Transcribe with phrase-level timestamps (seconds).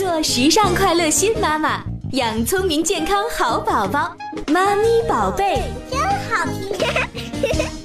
[0.00, 4.16] 做时尚快乐新妈妈，养聪明健康好宝宝。
[4.46, 7.79] 妈咪宝贝，真好听。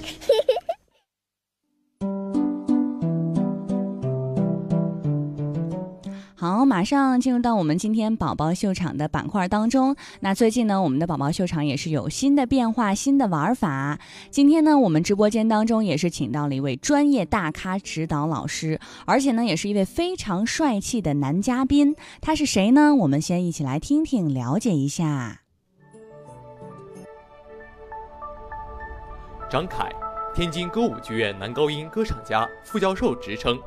[6.46, 9.96] 好，马上进入到我们今天宝宝秀场的板块当中。
[10.20, 14.00] 那最近呢，我们的宝宝秀场也是有新的变化、新的玩法。
[14.30, 21.96] 今天呢，我们直播间当中也是请到了一位专业大咖指导老师，而且呢，也是一位非常帅气的男嘉宾。
[22.22, 22.94] 他是谁呢？
[22.94, 25.42] 我们先一起来听听，了解一下。
[29.50, 29.92] 张凯，
[30.36, 33.58] 天津歌舞剧院男高音歌唱家，副教授职称，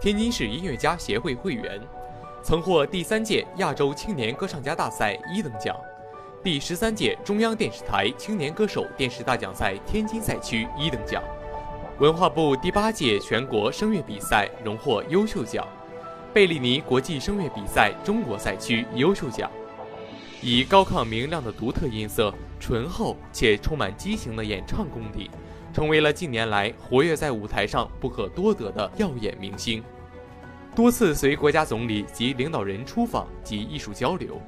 [0.00, 1.80] 天津市音乐家协会会员。
[2.42, 5.76] 曾获第三届亚洲青年歌唱家大赛一等奖，
[6.42, 11.22] 第十三届中央电视台青年歌手电视大奖赛天津赛区一等奖，
[11.98, 15.66] 文化部第八届全国声乐比赛荣获优秀奖，
[16.32, 19.50] 贝利尼国际声乐比赛中国赛区优秀奖。
[20.40, 25.28] 以高亢明亮的独特音色、醇厚且充满激情的演唱功底，
[25.74, 29.82] 成为了近年来活跃在舞台上不可多得的耀眼明星。
[30.78, 34.40] 多次随国家总理及领导人出访及艺术交流。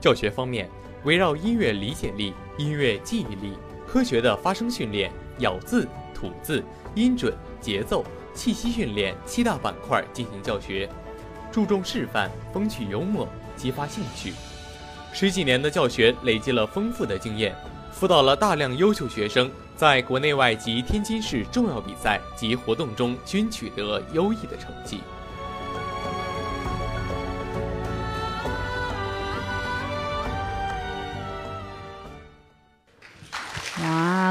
[0.00, 0.70] 教学方面，
[1.02, 6.62] 围绕音乐理解力、音乐记忆力、科学的发声训练、咬字、吐字、
[6.94, 10.88] 音准、节奏、气息训练七大板块进行教学，
[11.50, 14.32] 注重示范、风趣幽默，激发兴趣。
[15.12, 17.52] 十几年的教学累积了丰富的经验，
[17.90, 25.00] 辅导了大量优秀学生，在国内外及天津市重要比赛及活动中均取得优异的成绩。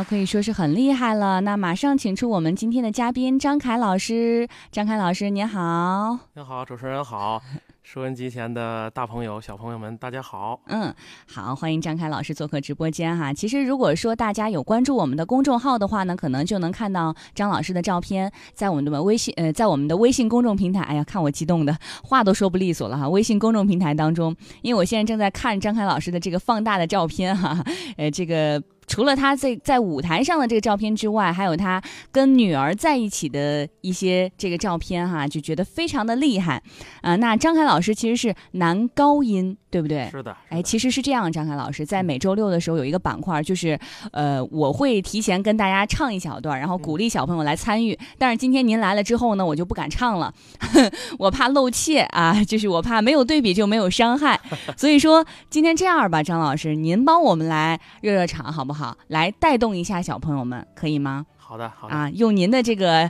[0.09, 1.39] 可以说是很厉害了。
[1.41, 4.49] 那马上请出我们今天的嘉宾张凯老师。
[4.71, 6.17] 张凯老师，您好。
[6.33, 7.39] 您好，主持人好。
[7.83, 10.59] 收音机前的大朋友、小朋友们，大家好。
[10.65, 10.91] 嗯，
[11.31, 13.31] 好，欢迎张凯老师做客直播间哈。
[13.31, 20.81] 其实，如果说大家有关注我们的公众号的话呢，可能就能看到张老师的照片，在我们的微信呃，在我们的微信公众平台。
[20.81, 23.08] 哎呀，看我激动的话都说不利索了哈。
[23.08, 27.64] 微信公众平台当中，因为我现在正在看张凯老师的这个放大的照片哈，
[27.95, 28.59] 呃，这个。
[28.89, 36.61] 除了他在在舞台上的这个照片之外，还有他跟女儿在一起的一些这个照片哈，就觉得非常的厉害
[37.02, 37.16] 啊。
[37.17, 40.09] 那张凯老师其实是男高音，对不对？
[40.09, 40.35] 是的。
[40.49, 43.80] 哎，其实是这样，张凯老师在每周六的时候有一个板块，就是
[44.11, 47.97] 呃，我会提前跟大家唱一小段，然后鼓励小朋友来参与。
[48.17, 50.33] 但是今天您来了之后呢，我就不敢唱了，
[51.19, 54.39] 我怕露怯啊，就是我怕没有对比就没有伤害。
[54.75, 58.97] 所以说今天这样吧，张老师，您帮我们来热热场好不好？
[59.08, 61.25] 来带动一下小朋友们，可以吗？
[61.37, 63.09] 好的，好的啊，用您的这个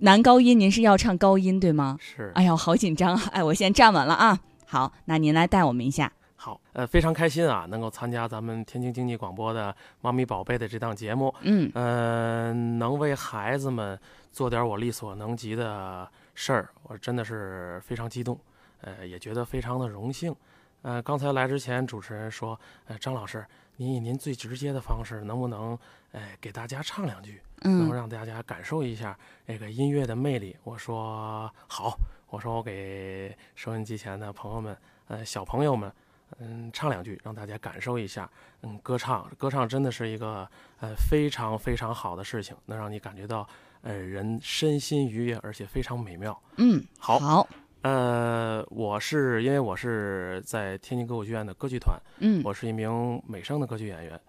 [0.00, 1.96] 男高音，您是要唱高音对吗？
[2.00, 2.30] 是。
[2.34, 3.22] 哎呀，好紧张啊！
[3.32, 4.38] 哎，我先站稳了啊。
[4.66, 6.12] 好，那您来带我们一下。
[6.34, 11.34] 好，呃，非常开心啊，能够参加咱们天津经济广播的《妈咪宝贝》的这档节目。
[11.40, 13.98] 嗯，呃，能为孩子们
[14.30, 18.38] 做点我力所能及的事儿，我真的是非常激动，
[18.82, 20.34] 呃，也觉得非常的荣幸。
[20.82, 23.44] 呃，刚才来之前，主持人说，呃，张老师。
[23.78, 25.78] 您以您最直接的方式，能不能，
[26.12, 30.56] 哎，给大家唱两句，能让大家感受一下这个音乐的魅力？
[30.64, 31.94] 我说好，
[32.28, 34.76] 我说我给收音机前的朋友们，
[35.08, 35.92] 呃，小朋友们，
[36.38, 38.28] 嗯，唱两句，让大家感受一下。
[38.62, 40.48] 嗯，歌唱，歌唱真的是一个
[40.80, 43.48] 呃非常非常好的事情，能让你感觉到，
[43.82, 46.38] 呃，人身心愉悦，而且非常美妙。
[46.56, 47.48] 嗯，好，好。
[47.82, 54.20] 呃，我是因为我是在天津歌舞剧院的歌剧团，嗯，我是一名美声的歌剧演员。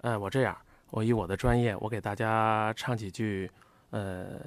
[0.00, 0.56] 呃，我这样，
[0.88, 3.50] 我以我的专业，我给大家唱几句，
[3.90, 4.40] 呃，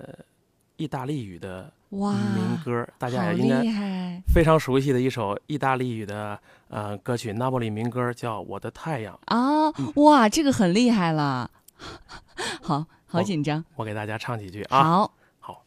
[0.79, 11.51] 意大利语的民歌，大家也应该非常熟悉的一首意大利语的呃歌曲，那不里民歌叫《我的太阳》啊，哇，这个很厉害了，
[12.63, 15.09] 好好紧张，我给大家唱几句啊，
[15.39, 15.63] 好。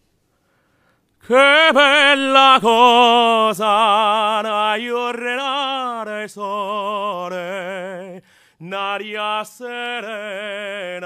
[1.25, 8.21] Che bella cosa n'aiuterà il sole,
[8.63, 11.05] n'aria serena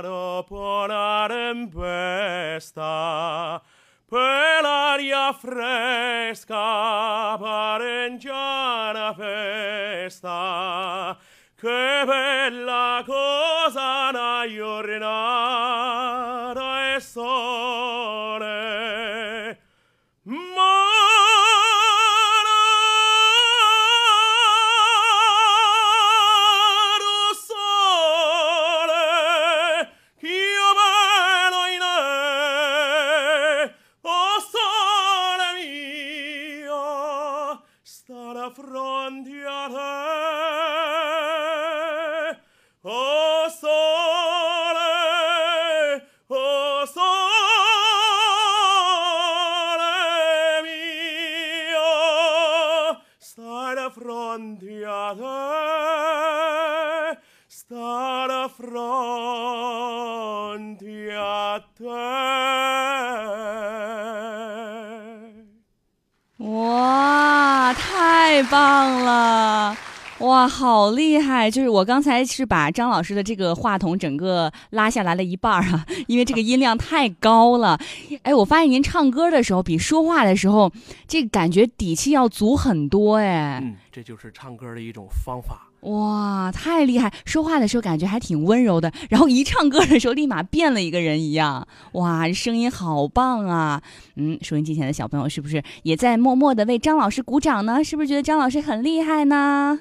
[0.00, 2.80] dopo la tempesta,
[4.08, 11.18] per l'aria fresca pareggiana festa,
[11.56, 15.04] che bella cosa n'aiuterà
[16.94, 19.07] il sole.
[68.88, 69.76] 棒了！
[70.20, 71.50] 哇，好厉害！
[71.50, 77.78] 就是我刚才是把张老师的这个话筒整个拉下来了一半儿啊， 因为这个音量太高了。
[78.22, 80.72] 哎，我发现您唱歌的时候比说话的时候，
[81.06, 83.60] 这感觉底气要足很多哎。
[83.62, 85.67] 嗯，这就是唱歌的一种方法。
[85.82, 87.12] 哇，太厉害！
[87.24, 91.66] 说话的时候感觉还挺温柔的，然后一唱歌的时候立马变了一个人一样。
[91.92, 93.80] 哇，声音好棒啊！
[94.16, 97.82] 嗯，收音机前的小朋友是不是也在默默的为张老师鼓掌呢？
[97.84, 99.78] 是不是觉得张老师很厉害呢？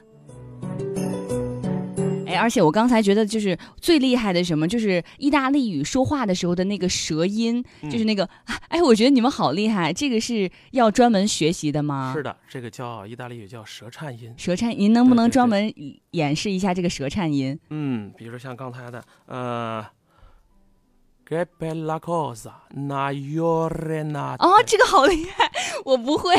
[2.27, 8.27] 哎，而且我刚才觉得就是最厉害的什么，就是意大利语说话的时候的那个舌音，就是那个，
[8.67, 12.13] 哎，我觉得你们好厉害，这个是要专门学习的吗？
[12.15, 14.33] 是的，这个叫意大利语叫舌颤音。
[14.37, 15.73] 舌颤，您能不能专门
[16.11, 17.57] 演示一下这个舌颤音？
[17.69, 19.85] 嗯，比如说像刚才的，呃
[21.27, 24.35] ，che bella cosa, na yore na。
[24.37, 25.51] 哦，这个好厉害，
[25.85, 26.35] 我不会，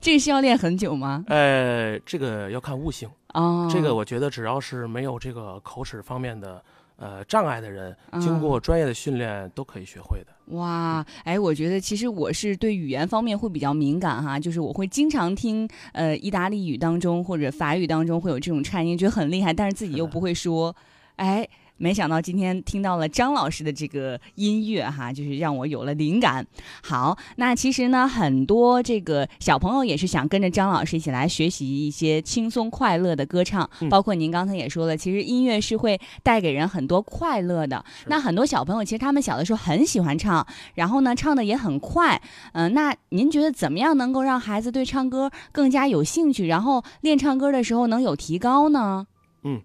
[0.00, 1.24] 这个需要练很久吗？
[1.28, 3.08] 呃，这个要看悟性。
[3.34, 6.62] 哦，这个我觉得只要是没有这个口齿方面的
[6.96, 10.56] 呃障碍的人，经嗯过专业的训练都可以学会的。
[10.56, 20.74] 哇，哎，我觉得其实我是对语言方面会比较敏感哈，就是我会经常听呃意大利语当中或者法语当中会有这种颤音，觉得很厉害，但是自己又不会说，
[21.16, 21.48] 哎。
[21.80, 26.46] 没想到今天听到了张老师的这个音乐哈，就是让我有了灵感。
[26.82, 37.82] 好，那其实呢，很多这个小朋友也是想跟着张老师一起来学习一些轻松快乐的歌唱，嗯包括您刚才也说了，其实音乐是会带给人很多快乐的。
[38.08, 42.20] 那很多小朋友其实他们小的时候很喜欢唱，然后呢唱的也很快，
[42.52, 49.06] 嗯、那您觉得怎么样能够让孩子对唱歌更加有兴趣，然后练唱歌的时候能有提高呢？
[49.44, 49.62] 嗯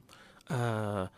[0.48, 1.10] 呃，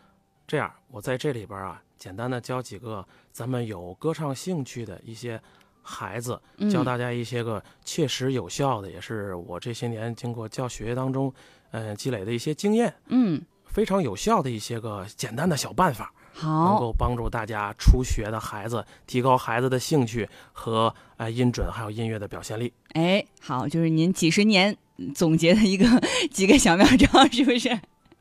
[0.46, 5.40] 这样我在这里边啊，简单的教几个咱们有歌唱兴趣的一些
[5.80, 11.32] 孩子，嗯教大家一些个切实有效的，也是我这些年经过教学当中，
[11.70, 16.12] 呃，积累的一些经验，嗯，非常有效的一些个简单的小办法。
[16.32, 22.72] 好能，够帮助大家初学的孩子提高孩子的兴趣和呃音准，还有音乐的表现力。
[22.94, 24.76] 哎，好，就是您几十年
[25.14, 25.86] 总结的一个
[26.32, 27.80] 几个小妙招，是不是？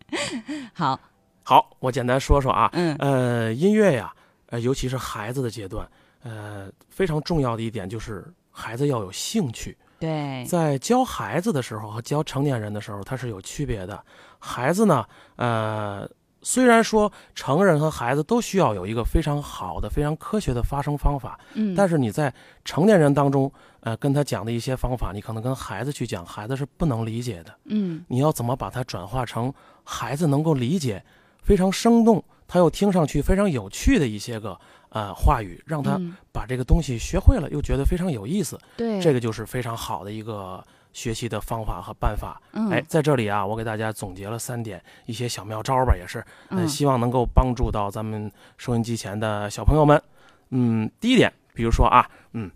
[0.74, 1.00] 好，
[1.50, 4.14] 好，我简单说说啊，嗯呃，音乐呀，
[4.48, 5.90] 呃，尤其是孩子的阶段，
[6.22, 9.78] 呃，非常重要的一点就是孩子要有兴趣。
[9.98, 14.04] 对，在教孩子的时候和教成年人的时候，它是有区别的。
[14.40, 15.06] 孩子呢，
[15.38, 16.06] 呃，
[16.42, 22.34] 虽然说成人和孩子都需要有一个非常好的、非常科学的发声方法，嗯，但是你在
[22.66, 23.50] 成年人当中，
[23.80, 27.56] 呃，跟他讲的一些方法，你可能跟孩子去讲，孩子是不能理解的。
[27.64, 29.54] 嗯你要怎么把它转化成
[29.86, 31.02] 孩子能够理解、
[31.48, 34.60] 非常生动，他又听上去非常有趣的一些个
[34.90, 40.62] 呃话语，让他嗯把这个东西学会了，又觉得非常有意思，对，这个就是非常好的一个
[40.92, 42.42] 学习的方法和办法。
[42.52, 50.02] 嗯哎，在这里啊，我给大家总结了三点一些小妙招吧，也是，呃，嗯希望能够帮助到咱们收音机前的小朋友们。
[50.50, 52.52] 嗯，第一点，比如说啊，嗯，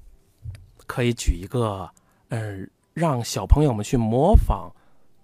[0.86, 1.89] 可以举一个，
[2.27, 2.60] 呃，
[2.93, 4.69] 让小朋友们去模仿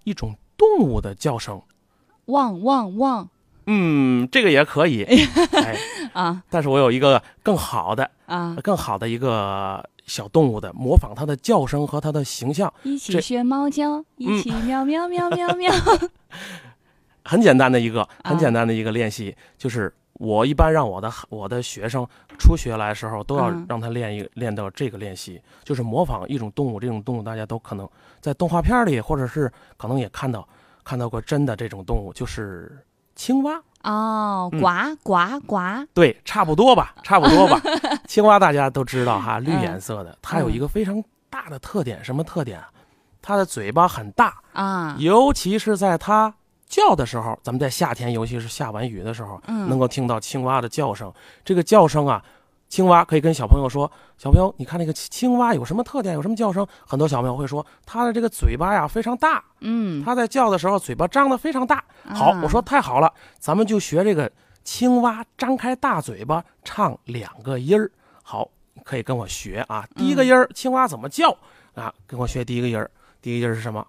[0.04, 1.60] 一种动物的叫声。
[2.26, 3.28] 汪汪汪
[3.70, 5.04] 嗯，这个也可以，
[5.52, 5.76] 哎，
[6.14, 8.56] 啊但是我有一个更好的、啊！
[8.62, 15.70] 更好的一个小动物的模仿它的叫声和它的形象，一起学猫叫，一嗯起喵喵喵喵喵。
[17.24, 22.08] 很简单的一个，啊很简单的一个练习，就是我一般让我的我的学生
[22.38, 26.80] 初学来的时候，都要嗯让他练一练到这个练习，就是模仿一种动物。
[26.80, 27.86] 这种动物大家都可能
[28.18, 30.48] 在动画片里，或者是可能也看到
[30.82, 32.78] 看到过真的这种动物，就是
[33.18, 33.60] 青蛙。
[33.82, 34.68] 哦，嗯呱
[35.02, 35.56] 呱呱，
[35.94, 37.60] 对，差不多吧， 差不多吧。
[38.06, 42.68] 青蛙大家都知道哈，绿嗯颜色的，它有一个非常大的特点，什么特点啊？
[43.22, 46.32] 它的嘴巴很大，啊，尤其是在它
[46.66, 51.12] 叫的时候，咱们在夏天，尤其是下完雨的时候，嗯，能够听到青蛙的叫声。
[51.44, 52.22] 这个叫声啊，
[52.68, 56.14] 青蛙可以跟小朋友说：“小朋友，你看那个青蛙有什么特点？
[56.14, 61.82] 有什么叫声？”很多小朋友会说，它的这个嘴巴呀非常大，嗯，它在叫的时候嘴巴张得非常大。
[62.14, 64.30] 好，啊我说太好了，咱们就学这个
[64.64, 67.90] 青蛙张开大嘴巴唱两个音儿。
[68.22, 68.48] 好，
[68.84, 69.86] 可以跟我学啊。
[69.96, 71.34] 第一个音儿，青蛙怎么叫
[71.74, 71.92] 啊？
[72.06, 72.90] 跟我学第一个音儿。
[73.22, 73.86] 第一个音儿是什么？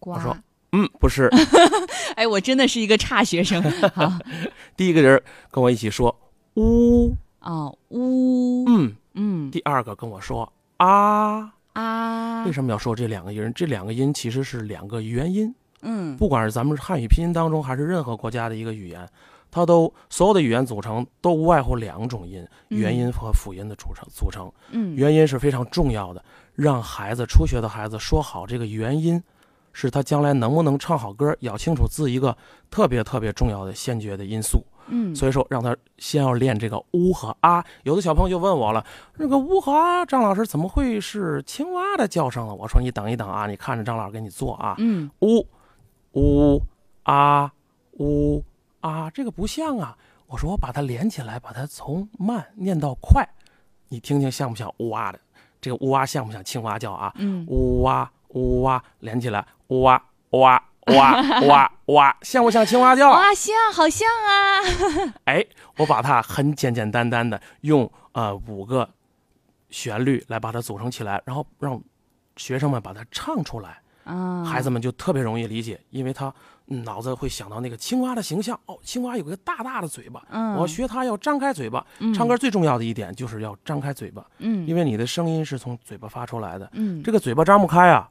[0.00, 0.18] 我。
[0.18, 0.36] 说
[0.72, 1.30] 嗯，不是。
[2.16, 3.62] 哎，我真的是一个差学生。
[3.94, 4.12] 好，
[4.76, 6.14] 第一个人跟我一起说
[6.56, 8.94] 呜，哦，呜，嗯。
[9.20, 13.52] 嗯第二个跟我说啊，啊，为什么要说这两个音？
[13.52, 15.52] 这两个音其实是两个元音，
[15.82, 19.08] 嗯不管是咱们汉语拼音当中，还是任何国家的一个语言，
[19.50, 24.48] 它都所有的语言组成都无外乎两种音，嗯元音和辅音的组成组成。
[24.70, 29.20] 嗯元音是非常重要的，让孩子初学的孩子说好这个元音，
[29.72, 32.36] 是他将来能不能唱好歌、咬清楚字一个
[32.70, 34.64] 特别特别重要的先决的因素。
[34.90, 37.64] 嗯，所以说，让他先要练这个呜和啊。
[37.84, 38.84] 有的小朋友就问我了，
[39.16, 42.54] 那个呜和啊，张老师怎么会是青蛙的叫声呢？
[42.54, 45.46] 我说你等一等啊，你看着张老师给你做啊，嗯呜
[46.12, 46.62] 呜
[47.02, 47.52] 啊
[47.98, 48.42] 呜
[48.80, 49.96] 啊，这个不像啊。
[50.26, 53.26] 我说我把它连起来，把它从慢念到快，
[53.88, 55.18] 你听听像不像呜啊的？
[55.60, 57.12] 这个呜啊像不像青蛙叫啊？
[57.16, 63.10] 嗯呜啊呜啊，连起来，呜啊呜啊呜啊呜啊呜啊，像不像青蛙叫？
[63.10, 65.12] 哇，像，好像啊。
[65.24, 65.44] 哎，
[65.76, 68.88] 我把它很简简单单的用呃五个
[69.70, 71.80] 旋律来把它组成起来，然后让
[72.36, 76.32] 学生们把它唱出来，啊，孩子们就特别容易理解，因为他
[76.68, 78.58] 嗯脑子会想到那个青蛙的形象。
[78.66, 81.84] 哦，青蛙有个大大的嘴巴，嗯，我学它要张开嘴巴。
[81.98, 86.68] 嗯唱歌最重要的一点就是要张开嘴巴，嗯，因为你的声音是从嘴巴发出来的。
[86.72, 88.08] 嗯，这个嘴巴张不开啊，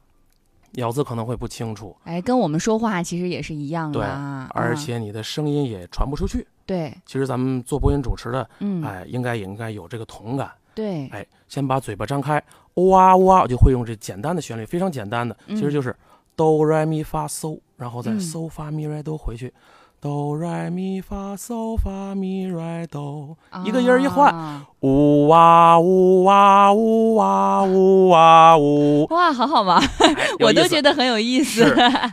[0.72, 4.00] 咬字可能会不清楚，哎，跟我们说话其实也是一样的
[4.50, 6.46] 而且你的声音也传不出去。
[6.66, 10.50] 对，其实咱们做播音主持的，嗯，哎，应该也应该有这个同感。
[10.74, 12.42] 对，哎，先把嘴巴张开，
[12.74, 15.96] 呜啊呜啊，我就会用这简单的旋律，非常简单的，其实就是
[16.36, 19.52] 哆来咪发嗦，然后再嗯嗦发咪来哆回去，
[20.00, 30.88] 哆来咪发嗦发咪来哆，一个音儿一换，啊呜哇呜哇呜哇呜哇呜，哇，好好玩，哎我都觉得。
[30.98, 31.64] 很有意思。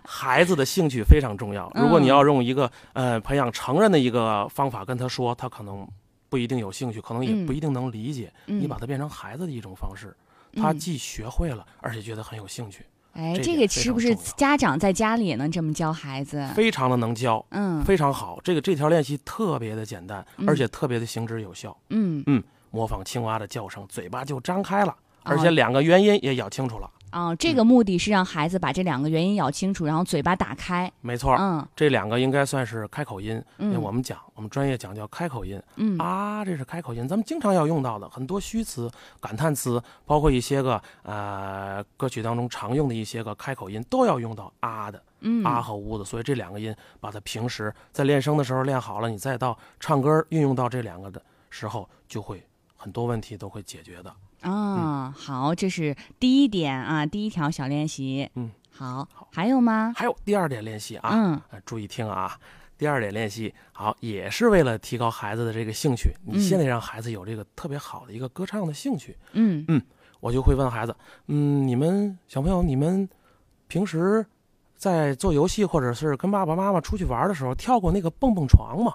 [0.04, 1.72] 孩子的兴趣非常重要。
[1.76, 5.88] 如果你嗯要用一个呃培养成人的一个方法跟他说，他可能
[6.30, 8.32] 不一定有兴趣，可能也嗯不一定能理解。
[8.48, 10.16] 嗯你把它变成孩子的一种方式，
[10.56, 12.86] 他嗯既学会了，而且觉得很有兴趣，
[13.16, 16.46] 哎，这这个是不是家长在家里也能这么教孩子？
[16.54, 18.40] 非常的能教，嗯非常好。
[18.44, 21.76] 这个这条练习特别的简单，嗯而且特别的行之有效。
[21.90, 26.90] 嗯嗯模仿青蛙的叫声，嘴巴就张开了，哦而且两个元音也咬清楚了。
[27.16, 30.92] 哦，这个目的是让孩子把这两个元音咬清楚，然后嘴巴打开。
[31.00, 33.42] 没错，嗯这两个应该算是开口音。
[33.58, 35.58] 因为嗯我们讲，我们专业讲叫开口音。
[35.78, 38.92] 嗯啊，这是开口音，咱们经常要用到的很多虚词、
[39.22, 46.04] 感叹词，包括一些个呃歌曲当中常用的一些个开口音，都要用到啊的，嗯啊和呜的。
[46.04, 52.46] 所以这两个音，把它平时在练声的时候练好了，你再到唱歌运用到这两个的时候，就会
[52.76, 54.14] 很多问题都会解决的。
[54.46, 58.30] 啊，好，这是第一点啊，第一条小练习。
[58.36, 59.92] 嗯，好，还有吗？
[59.96, 62.38] 还有第二点练习啊，嗯呃注意听啊。
[62.78, 66.14] 第二点练习好，也是为了提高孩子的这个兴趣。
[66.26, 69.18] 你嗯先得让孩子有这个特别好的一个歌唱的兴趣。
[69.32, 69.66] 嗯
[70.20, 70.96] 我就会问孩子，
[71.28, 73.08] 嗯，你们小朋友，你们
[73.68, 74.26] 平时
[74.76, 78.94] 在做游戏或者是跟爸爸妈妈出去玩的时候，跳过那个蹦蹦床吗？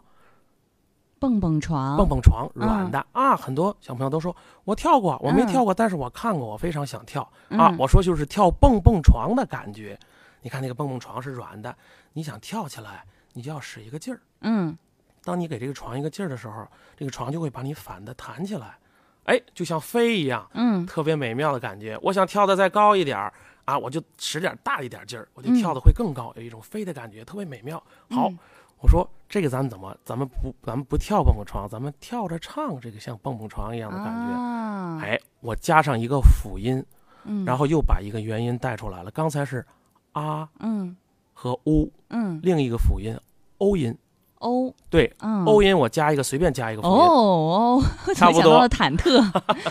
[1.21, 4.35] 蹦蹦床，蹦蹦床，嗯软的、啊，很多小朋友都说
[4.65, 7.77] 我跳过，我没嗯跳过，但是我看过，我非常想跳、啊嗯。
[7.79, 9.97] 我说就是跳蹦蹦床的感觉。
[10.41, 11.77] 你看那个蹦蹦床是软的，
[12.15, 14.21] 你想跳起来，你就要使一个劲儿。
[14.41, 14.77] 嗯
[15.23, 18.79] 当你给这个床一个劲儿的时候，这个床就会把你反的弹起来，
[19.25, 20.49] 哎，就像飞一样。
[20.55, 21.99] 嗯特别美妙的感觉。
[22.01, 23.31] 我想跳的再高一点儿
[23.67, 27.77] 啊，我就使点大一点劲儿，我就嗯跳的会更高，有一种飞的感觉，特别美妙。
[28.09, 28.39] 好，嗯
[28.79, 34.35] 我说这个咱们怎么，咱们不，咱们不跳蹦蹦床，咱们跳着唱这个像蹦蹦床一样的感觉。
[34.35, 36.85] 啊，哎，我加上一个辅音，
[37.23, 39.11] 嗯，然后又把一个元音带出来了。
[39.13, 39.65] 刚才是
[40.13, 40.97] 啊嗯。
[41.33, 42.41] 和呜，嗯。
[42.43, 43.17] 另一个辅音
[43.59, 43.97] 欧音。
[44.41, 45.45] 欧对，嗯。
[45.45, 49.23] 欧音我加一个，随便加一个辅音，哦哦，差不多忐忑。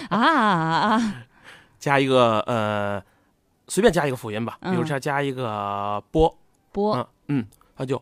[0.09, 1.15] 啊啊，
[1.77, 3.03] 加一个呃，
[3.67, 4.85] 随便加一个辅音吧，比如嗯。
[4.85, 6.33] 加加一个波，
[6.71, 6.95] 波。
[6.95, 8.01] 嗯嗯，它就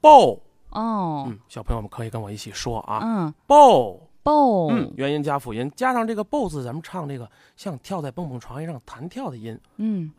[0.00, 0.36] 爆，
[0.76, 1.24] 哦。
[1.28, 3.34] 嗯，小朋友们可以跟我一起说啊，嗯。
[3.46, 10.12] 爆，爆嗯，元音加辅音，加上这个爆字，咱们唱这个像跳在蹦蹦床一样弹跳的音，嗯。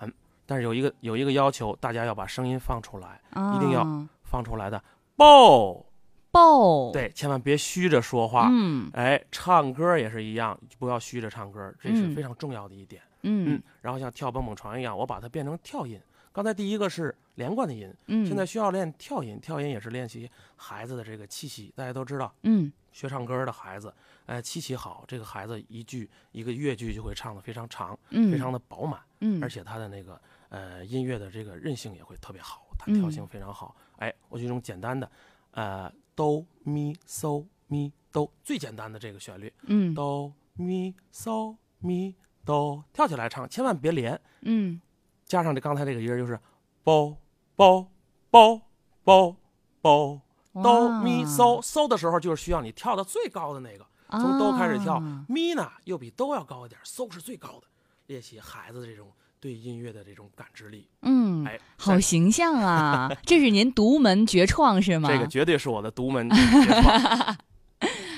[0.46, 3.56] 但是有一个有一个要求，大家要把声音放出来，啊。
[3.56, 3.86] 一定要
[4.24, 4.82] 放出来的
[5.16, 5.86] 爆，
[6.32, 8.48] 爆对，千万别虚着说话。
[8.50, 8.90] 嗯。
[8.94, 12.16] 哎，唱歌也是一样，不要虚着唱歌，这是嗯。
[12.16, 13.02] 非常重要的一点。
[13.24, 13.56] 嗯。
[13.56, 16.00] 嗯，然后像跳蹦蹦床一样，我把它变成跳音。
[16.38, 21.74] 刚才第一个是连贯的音，嗯，现在需要练跳音，跳音也是练习孩子的这个气息。
[21.76, 22.72] 大家都知道，嗯。
[22.92, 23.92] 学唱歌的孩子，
[24.28, 28.32] 哎，气息好，这个孩子一句一个乐句就会唱的非常长，嗯。
[28.32, 33.76] 非常的饱满，嗯，而且他的那个呃，音乐的这个韧性也会特别好，弹跳性非常好。
[33.96, 35.10] 哎，我就用简单的，
[35.50, 39.92] 呃，哆咪嗦咪哆，最简单的这个旋律，嗯。
[39.96, 42.14] 哆咪嗦咪
[42.46, 44.80] 哆，跳起来唱，千万别连，嗯
[45.28, 46.40] 加上这刚才这个音儿就是
[46.84, 47.18] 哆
[47.56, 47.88] 哆
[48.32, 48.62] 哆
[49.04, 49.36] 哆
[49.82, 50.22] 哆
[50.54, 53.86] 哆咪嗦嗦的时候，就是需要你跳到最高的那个。
[54.10, 57.68] 从哆开始跳，啊咪呢又比哆要高一点，嗦是最高的。
[58.08, 63.12] 练习孩子这种对音乐的这种感知力，嗯，哎，好形象啊！
[63.26, 65.10] 这是您独门绝创是吗？
[65.12, 67.38] 这个绝对是我的独门绝创。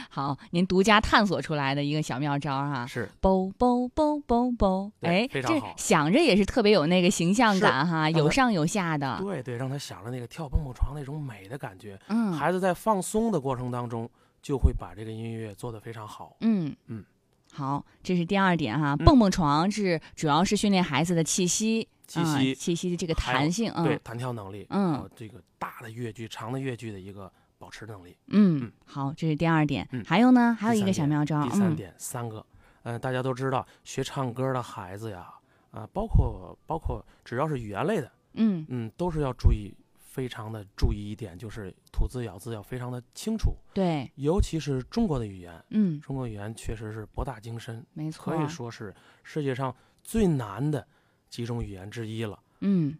[0.10, 2.86] 好，您独家探索出来的一个小妙招哈。
[2.86, 9.20] 是啵啵啵啵啵，对哎，这非常好想着也是特别有那个形象感哈，有上有下的。
[9.22, 12.00] 对对，让他想着那个跳蹦蹦床那种美的感觉。
[12.08, 14.10] 嗯孩子在放松的过程当中，
[14.42, 16.36] 就会把这个音乐做得非常好。
[16.42, 17.06] 嗯嗯，
[17.54, 18.96] 好，这是第二点哈。
[19.00, 23.72] 嗯蹦蹦床是主要是训练孩子的气息、啊气息气息的这个弹性。
[23.84, 28.18] 对嗯弹跳能力，嗯这个大的乐句、长的乐句的一个保持能力。
[28.28, 29.88] 嗯嗯，好，这是第二点。
[29.92, 31.42] 嗯还有呢，还有一个小妙招。
[31.42, 32.44] 嗯第三点，三个，
[32.84, 35.32] 嗯、大家都知道，学唱歌的孩子呀，
[35.72, 48.34] 啊、包括包括只要是语言类的，嗯嗯，都是要注意，非常的注意一点，就是吐字咬字要非常的清楚，对，尤其是中国的语言，嗯，中国语言确实是博大精深，没错。
[48.34, 50.88] 可以说是世界上最难的
[51.30, 52.40] 几种语言之一了。
[52.62, 52.98] 嗯，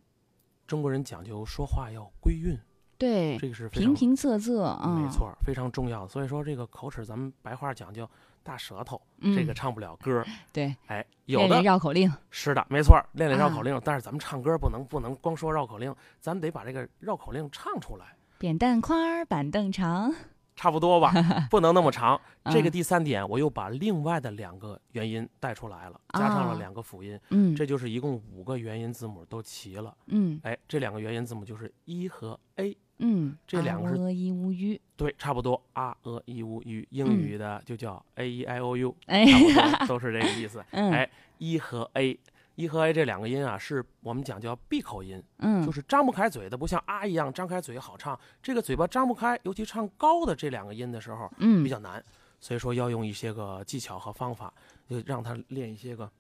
[0.68, 2.58] 中国人讲究说话要归韵，
[3.00, 6.06] 对，这个是平平仄仄啊，没错，非常重要。
[6.08, 8.08] 所以说这个口齿，咱们白话讲究
[8.44, 10.24] 大舌头，嗯这个唱不了歌。
[10.52, 12.12] 对，哎，有练练的绕口令。
[12.30, 13.82] 是的，没错，练练绕啊口令。
[13.86, 20.14] 但是咱们唱歌不能不能光说绕口令，咱们得把这个绕口令唱出来，扁担宽儿板凳长。
[20.60, 21.14] 差不多吧，
[21.50, 22.20] 不能那么长。
[22.52, 29.96] 这个嗯第三点，我又把另外的两个元音带出来了，加上啊了两个辅音，嗯，这就是一共五个元音字母都齐了。
[30.08, 34.80] 嗯哎，这两个元音字母就是一和 a，嗯，这两个是啊喔一乌吁。
[34.96, 40.64] 对，差不多啊呃一乌语，英嗯语的就叫 a e i o u，哎，差不多都是这个意思。
[40.72, 42.20] 嗯哎，一和 a，
[42.56, 48.20] 一和 a 这两个音啊，是我们讲叫闭口音，嗯，就是张不开嘴的，不像啊一样张开嘴好唱。
[48.44, 52.04] 这个嘴巴张不开，尤其唱高的这两个音的时候嗯比较难，
[52.42, 54.54] 所以说要用一些个技巧和方法，
[54.90, 56.12] 就让他练一些个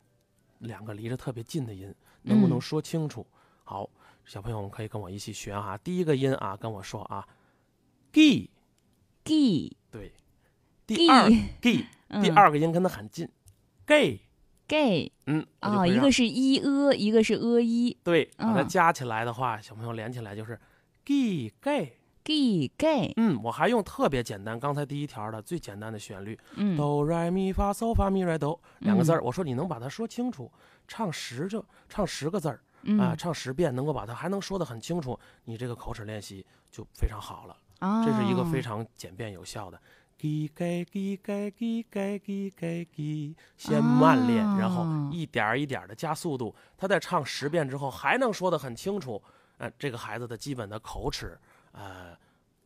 [0.59, 3.27] 两个离着特别近的音，能不能嗯说清楚？
[3.65, 3.89] 好，
[4.29, 5.75] 小朋友们可以跟我一起学哈。
[5.75, 7.27] 第一个音啊，跟我说啊
[8.11, 10.13] ，g，g 对，
[10.85, 12.35] 第二 g，g，第嗯。
[12.35, 13.27] 二个音跟它很近
[13.87, 17.97] ，gay，gay 嗯，我就哦，一个是一呃，一个是呃一。
[18.03, 20.59] 对，把它嗯加起来的话，小朋友连起来就是
[21.03, 21.93] g gay。
[22.23, 26.77] g gay，嗯，我还用特别简单，刚才第一条的最简单的旋律，嗯。
[26.77, 29.21] 哆来咪发嗦发咪来哆两个字儿。
[29.21, 30.51] 嗯我说你能把它说清楚，
[30.87, 32.61] 唱十个唱十个字儿
[32.97, 37.57] 啊、嗯唱十遍，能够把它还能说得很清楚，你这个口齿练习就非常好了。
[37.79, 39.79] 啊，这是一个非常简便有效的。
[40.19, 46.53] 叽给叽给叽给叽给叽，先慢练，然后哦一点儿一点儿的加速度。
[46.77, 49.21] 他在唱十遍之后还能说得很清楚，
[49.59, 51.39] 呃，这个孩子的基本的口齿，
[51.71, 52.17] 呃，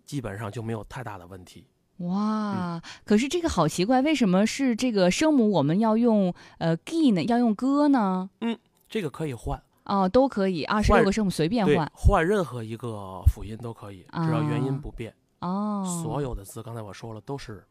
[0.04, 1.68] 基本上就没有太大的问题。
[1.98, 7.24] 哇，可是这个好奇怪，为什么是这个声母我们要用呃 g 呢？
[7.26, 8.32] 要用 g 呢？
[8.42, 8.58] 嗯
[8.90, 15.14] 这个可以换，哦，都可以，二十六个声母随便换，换任何一个辅音都可以，只要元音啊不变。
[15.40, 16.02] 哦。
[16.04, 17.66] 所有的字，刚才我说了，都是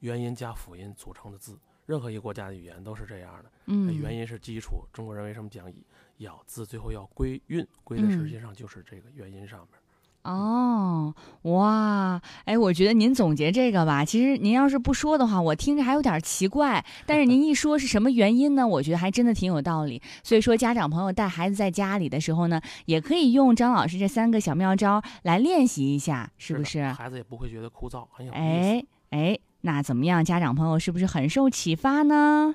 [0.00, 1.58] 元音加辅音组成的字。
[1.86, 4.84] 任何一个国家的语言都是这样的，嗯，元音是基础。
[4.92, 5.72] 中国人为什么讲
[6.18, 7.66] 咬字最后要归韵？
[7.82, 9.79] 归的实嗯际上就是这个元音上面。
[10.22, 16.84] 哦，哇，哎，我觉得您总结这个吧，其实您要是不说的话，我听着还有点奇怪。
[17.06, 18.66] 但是您一说是什么原因呢？
[18.66, 20.02] 我觉得还真的挺有道理。
[20.22, 26.84] 所以说，家长朋友带孩子在家里的时候呢，也可以用张老师这三个小妙招来练习一下，是不的是？
[26.92, 28.40] 孩子也不会觉得枯燥，很有意思。
[28.40, 30.22] 哎哎，那怎么样？
[30.22, 32.54] 家长朋友是不是很受启发呢？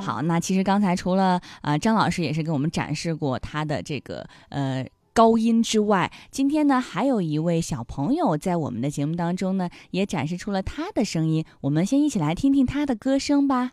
[0.00, 13.72] 好，那其实刚才除了啊、呃张老师也是给我们展示过他的这个呃高音之外，今天呢还有一位小朋友在我们的节目当中呢也展示出了他的声音，我们先一起来听听他的歌声吧。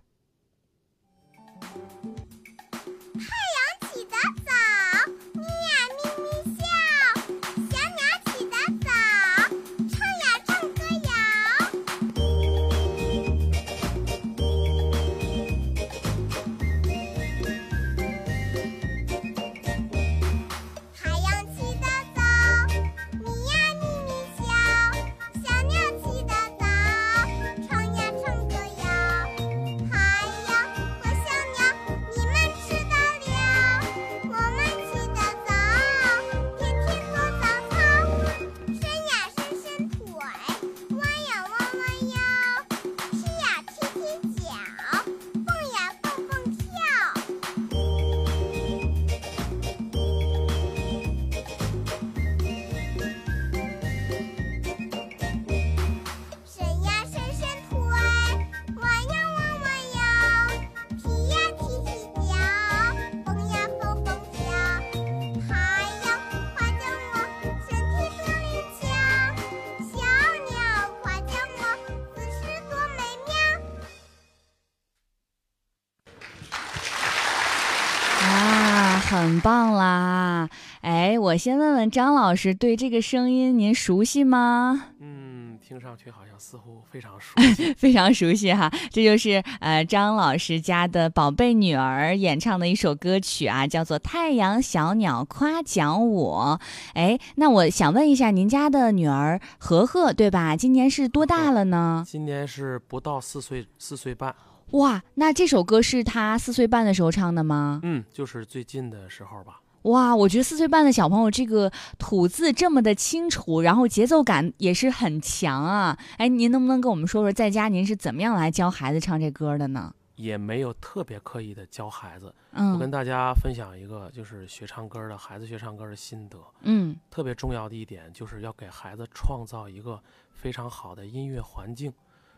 [81.90, 84.88] 张老师，对这个声音您熟悉吗？
[85.00, 87.74] 嗯，听上去好像似乎非常熟悉。
[87.78, 96.60] 非常熟悉哈，这就是呃张老师家的宝贝女儿演唱的一首歌曲啊，叫做《太阳小鸟夸奖我》。
[96.94, 100.56] 哎，那我想问一下，您家的女儿和和对吧？
[100.56, 102.04] 今年是多大了呢？
[102.06, 104.34] 今年是不到四岁，四岁半。
[104.72, 107.80] 哇，那这首歌是她四岁半的时候唱的吗？
[107.84, 109.60] 嗯，就是最近的时候吧。
[109.84, 115.98] 哇，我觉得四岁半的小朋友这个吐字这么的清楚，然后节奏感也是很强啊！
[116.18, 119.94] 哎，您能不能跟我们说说，在家您是怎么样来教孩子唱这歌的呢？
[120.16, 122.34] 也没有特别刻意的教孩子。
[122.52, 126.38] 嗯，我跟大家分享一个，就是学唱歌的孩子学唱歌的心得。
[126.62, 130.00] 嗯特别重要的一点就是要给孩子创造一个
[130.32, 131.92] 非常好的音乐环境，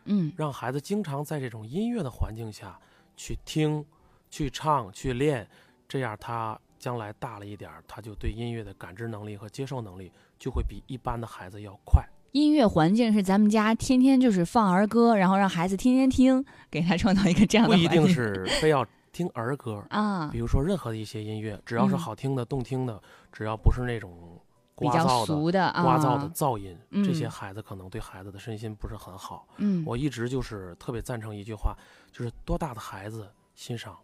[0.06, 2.80] 嗯让孩子经常在这种音乐的环境下
[3.14, 3.84] 去听、
[4.30, 5.46] 去唱、去练，
[5.86, 12.04] 这样他将来大了一点儿，他就对音乐的感知能力和接受能力就会比一般的孩子要快。
[12.32, 17.88] 音乐环境是咱们家天天就是放儿歌，然后让孩子天天听，给他创造一个这样的不一。
[17.88, 23.00] 定是非要听儿歌， 啊比，如说任何的一些音乐，只要是嗯好听的、动听的，
[23.32, 24.38] 只要不是那种
[24.78, 29.48] 比较聒噪的、俗的啊，聒噪的噪音，这些嗯孩子可能对孩子的身心不是很好。
[29.56, 31.74] 嗯，我一直就是特别赞成一句话，
[32.12, 33.96] 就是多大的孩子欣赏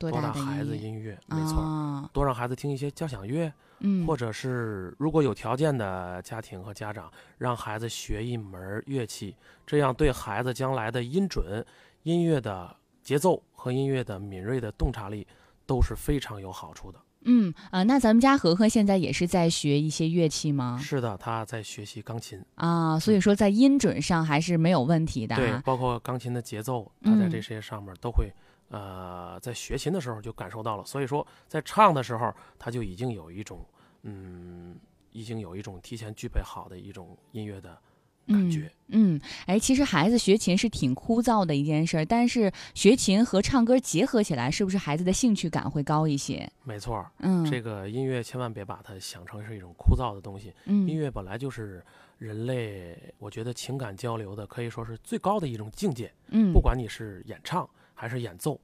[0.00, 1.60] 多大的孩子音音乐，没错。
[1.60, 9.36] 啊，多让孩子听一些交响乐，嗯，或者是如果有条件的家庭和家长，让孩子学一门乐器，
[9.66, 11.62] 这样对孩子将来的音准、
[12.04, 15.26] 音乐的节奏和音乐的敏锐的洞察力
[15.66, 16.98] 都是非常有好处的。
[17.24, 20.80] 嗯啊，那咱们家禾禾现在也是在学一些乐器吗？
[20.82, 28.32] 是的，他在学习钢琴，啊，所以说在音准上还是没有问题的对，包括钢琴的节奏，他在嗯这些上面都会，
[28.70, 30.84] 呃，在学琴的时候就感受到了。
[30.84, 33.64] 所以说，在唱的时候，他就已经有一种，
[34.02, 34.76] 嗯，
[35.12, 37.76] 已经有一种提前具备好的一种音乐的
[38.28, 38.70] 感觉。
[38.88, 46.48] 嗯，哎，其实孩子学琴是挺枯燥的一件事儿，但是学琴和唱歌结合起来，是不是孩子的兴趣感会高一些？
[46.62, 50.48] 没错，嗯，这个音乐千万别把它想成是一种枯燥的东西。
[50.66, 51.84] 音嗯乐本来就是
[52.18, 56.12] 人类，我觉得情感交流的可以说是最高的一种境界。
[56.28, 57.68] 嗯，不管你是演唱
[58.00, 58.58] 还是演奏，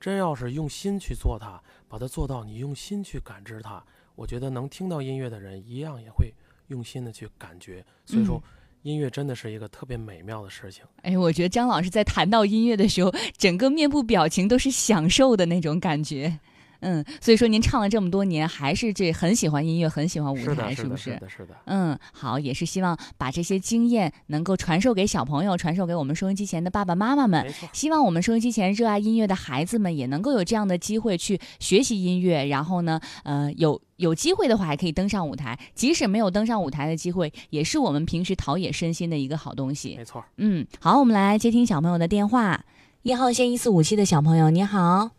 [0.00, 6.32] 真要是用心去做它，把它做到你用心去感知它，我觉得能听到音乐的人一样也会
[6.68, 7.84] 用心的去感觉。
[8.06, 8.42] 所以说，
[8.80, 10.86] 音乐真的是一个特别美妙的事情。
[11.02, 16.40] 哎，我觉得张老师在谈到音乐的时候，整个面部表情都是享受的那种感觉。
[16.80, 21.02] 嗯，所以说您唱了这么多年，还是这很喜欢音乐，很喜欢舞台，是的，是，不是？
[21.04, 21.54] 是的，是的。
[21.64, 27.44] 嗯，好，也是希望把这些经验能够传授给小朋友，传授给我们收音机前的爸爸妈妈们。
[27.44, 39.96] 没错，希望我们收音机前热爱音乐的孩子们也能够有这样的机会去学习音乐，然后呢，呃，有有机会的话还可以登上舞台，即使没有登上舞台的机会，也是我们平时陶冶身心的一个好东西。
[39.96, 40.24] 没错。
[40.36, 42.64] 嗯，好，我们来接听小朋友的电话。
[43.02, 45.17] 一号线一四五七的小朋友，你好。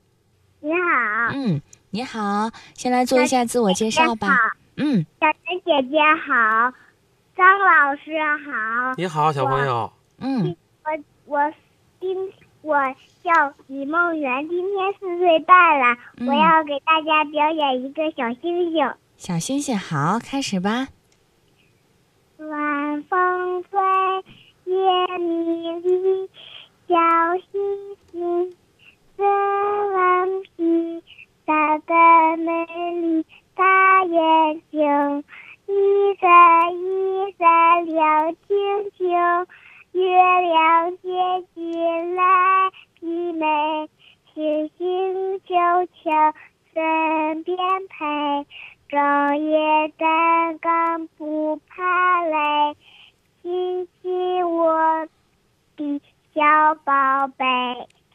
[0.61, 4.27] 你好，嗯，你好，先来做一下自我介绍吧。
[4.75, 6.73] 嗯，小陈姐姐好，
[7.35, 8.11] 张老师
[8.45, 9.91] 好，你好，小朋友。
[10.19, 11.53] 嗯，我我
[12.01, 12.75] 今我
[13.23, 18.93] 叫李梦圆，今天四岁半了，嗯我要给大家表演一个小星星。
[19.15, 20.89] 小星星好，开始吧。
[22.37, 23.79] 晚风吹，
[24.65, 26.29] 夜迷离，
[26.87, 26.95] 小
[27.51, 28.55] 星星
[29.19, 31.03] 色顽皮，
[31.45, 32.65] 大的美
[33.01, 35.23] 丽大眼睛，
[35.67, 39.09] 一闪一闪亮晶晶，
[39.91, 41.09] 月亮姐
[41.53, 41.61] 姐
[42.15, 43.89] 来，媲美
[44.33, 45.53] 星星就
[46.01, 46.33] 瞧
[46.73, 47.57] 身边
[47.89, 48.45] 陪。
[48.89, 52.77] 昼夜担纲不怕累，
[53.43, 55.05] 亲亲我
[55.75, 56.01] 的
[56.33, 57.45] 小宝贝。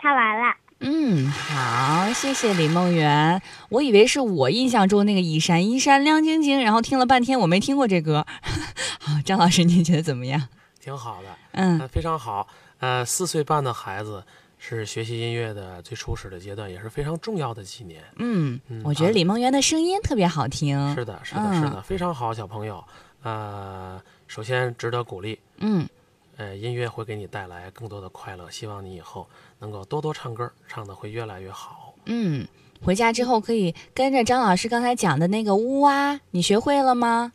[0.01, 0.64] 唱完了。
[0.87, 3.41] 嗯，好，谢谢李梦圆。
[3.71, 8.27] 我以为是我印象中那个一闪一闪亮晶晶，然后听了半天我没听过这歌。
[9.01, 10.49] 好，张老师您觉得怎么样？
[10.79, 12.47] 挺好的，嗯呃，非常好。
[12.81, 14.23] 呃，四岁半的孩子
[14.59, 18.03] 是学习音乐的最初始的阶段，也是非常重要的几年。
[18.17, 20.95] 嗯嗯，我觉得啊李梦圆的声音特别好听。
[20.95, 22.85] 是的，是的，嗯是的，非常好，小朋友。
[23.23, 25.89] 呃，首先值得鼓励，嗯，
[26.37, 29.29] 呃，音乐会给你带来更多的快乐，希望你以后
[29.61, 31.95] 能够多多唱歌，唱的会越来越好。
[32.07, 32.47] 嗯，
[32.83, 37.33] 回家之后可以跟着张老师刚才讲的那个呜啊，你学会了吗？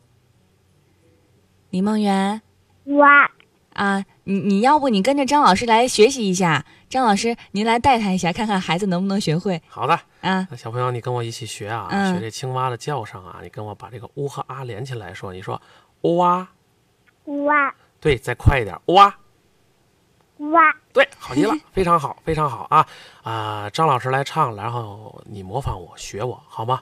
[1.70, 2.42] 李梦圆
[2.84, 3.30] 哇，
[3.72, 10.46] 啊，你你要不你跟着张老师来学习一下，张老师，您来带他一下，看看孩子能不能学会好的，啊？
[10.50, 15.60] 那小朋友你跟我一起学啊，嗯学这青蛙的叫声啊，你跟我把这个呜和啊连起来说，你说
[16.02, 16.48] 哇，
[17.24, 19.14] 哇对，再快一点哇。
[20.38, 22.86] 哇对，好极了，非常好，非常好啊！
[23.22, 26.80] 啊、张老师来唱，然后你模仿我，学我，好吗？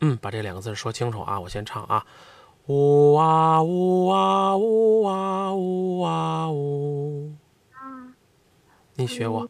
[0.00, 1.38] 嗯把这两个字说清楚啊！
[1.38, 2.04] 我先唱啊，
[2.66, 7.32] 呜哇呜哇呜哇呜哇呜，
[8.96, 9.48] 你学我，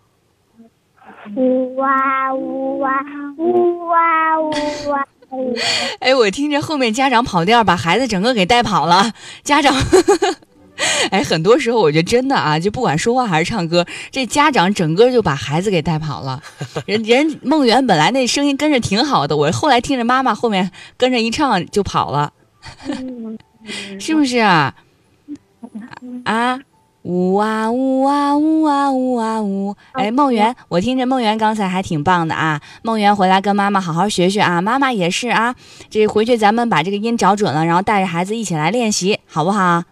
[1.35, 3.03] 呜哇呜哇
[3.39, 4.51] 呜哇呜
[4.91, 5.57] 哇呜。
[6.01, 9.13] 哎，我听着后面家长跑调，把孩子整个给带跑了。
[9.43, 9.75] 家长，
[11.11, 16.43] 哎，很多时候我觉得真的啊，就不管说话还是唱歌，这家长整个就把孩子给带跑了。
[16.87, 22.33] 人人梦圆本来那声音跟着挺好的，我后来听着妈妈后面跟着一唱就跑了，
[23.99, 24.75] 是不是啊？
[26.25, 26.61] 啊。
[27.05, 29.75] 呜啊呜啊呜啊呜啊呜！
[29.93, 32.61] 哎，梦圆，我听着梦圆刚才还挺棒的啊。
[32.83, 35.55] 梦圆回来跟妈妈好好学学啊，妈妈也是啊。
[35.89, 39.85] 这回去咱们把这个音找准了，然后带着孩子一起来练习，好不好？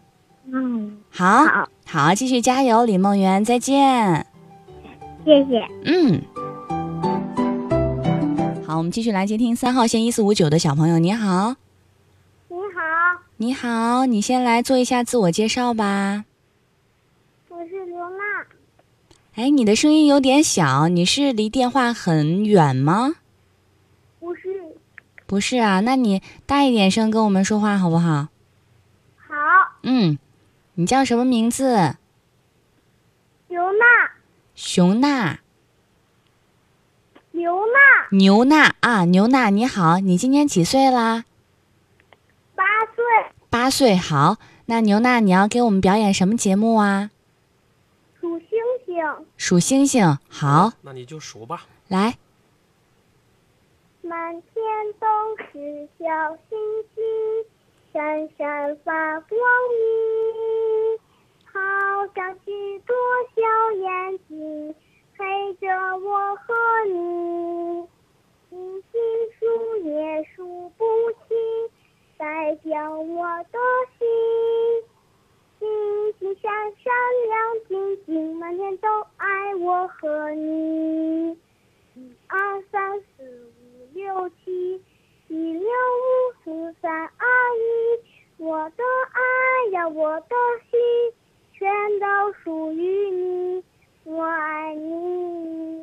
[0.52, 4.26] 嗯，好，好，好，继续加油，李梦圆，再见。
[5.24, 5.66] 谢谢。
[5.85, 6.22] 嗯，
[8.64, 11.56] 好，我们继续来接听三号线一四五九的小朋友，你好，
[12.48, 16.24] 你好，你好，你先来做一下自我介绍吧。
[17.48, 18.46] 我是刘娜，
[19.35, 23.16] 哎，你的声音有点小，你是离电话很远吗？
[24.20, 24.48] 不是
[25.26, 28.28] 不是啊，那你大一点声跟我们说话好不好？
[29.16, 29.35] 好，
[29.82, 30.16] 嗯，
[30.78, 31.96] 你叫什么名字？
[33.48, 34.12] 刘娜，
[34.54, 35.40] 熊娜。
[37.30, 41.24] 刘娜，牛娜啊，牛娜你好，你今年几岁啦？
[42.54, 43.04] 八岁，
[43.48, 43.96] 八岁。
[43.96, 44.36] 好，
[44.66, 47.10] 那牛娜你要给我们表演什么节目啊？
[48.20, 48.48] 数星
[48.84, 50.18] 星，数星星。
[50.28, 51.66] 好，那你就数吧。
[51.88, 52.18] 来，
[54.02, 54.62] 满天
[55.00, 55.06] 都
[55.38, 56.04] 是小
[56.50, 56.58] 星
[56.94, 57.02] 星，
[57.92, 59.38] 闪闪发光
[59.70, 60.65] 明，
[61.56, 62.94] 好像许多
[63.34, 64.74] 小眼睛
[65.16, 66.54] 陪着我和
[66.86, 67.88] 你。
[68.50, 69.00] 星星
[69.38, 71.36] 数也数不清，
[72.18, 73.58] 代表我的
[73.98, 74.06] 心。
[75.58, 76.92] 星星闪闪
[77.26, 77.34] 亮
[77.68, 81.30] 晶晶，满天都爱我和你。
[81.94, 84.82] 一二三四五六七，
[85.26, 90.36] 七六五四三二一，我的爱呀，我的
[90.70, 90.75] 心，
[91.58, 91.66] 全
[91.98, 92.06] 都
[92.44, 93.62] 属于你，
[94.04, 95.80] 我爱你。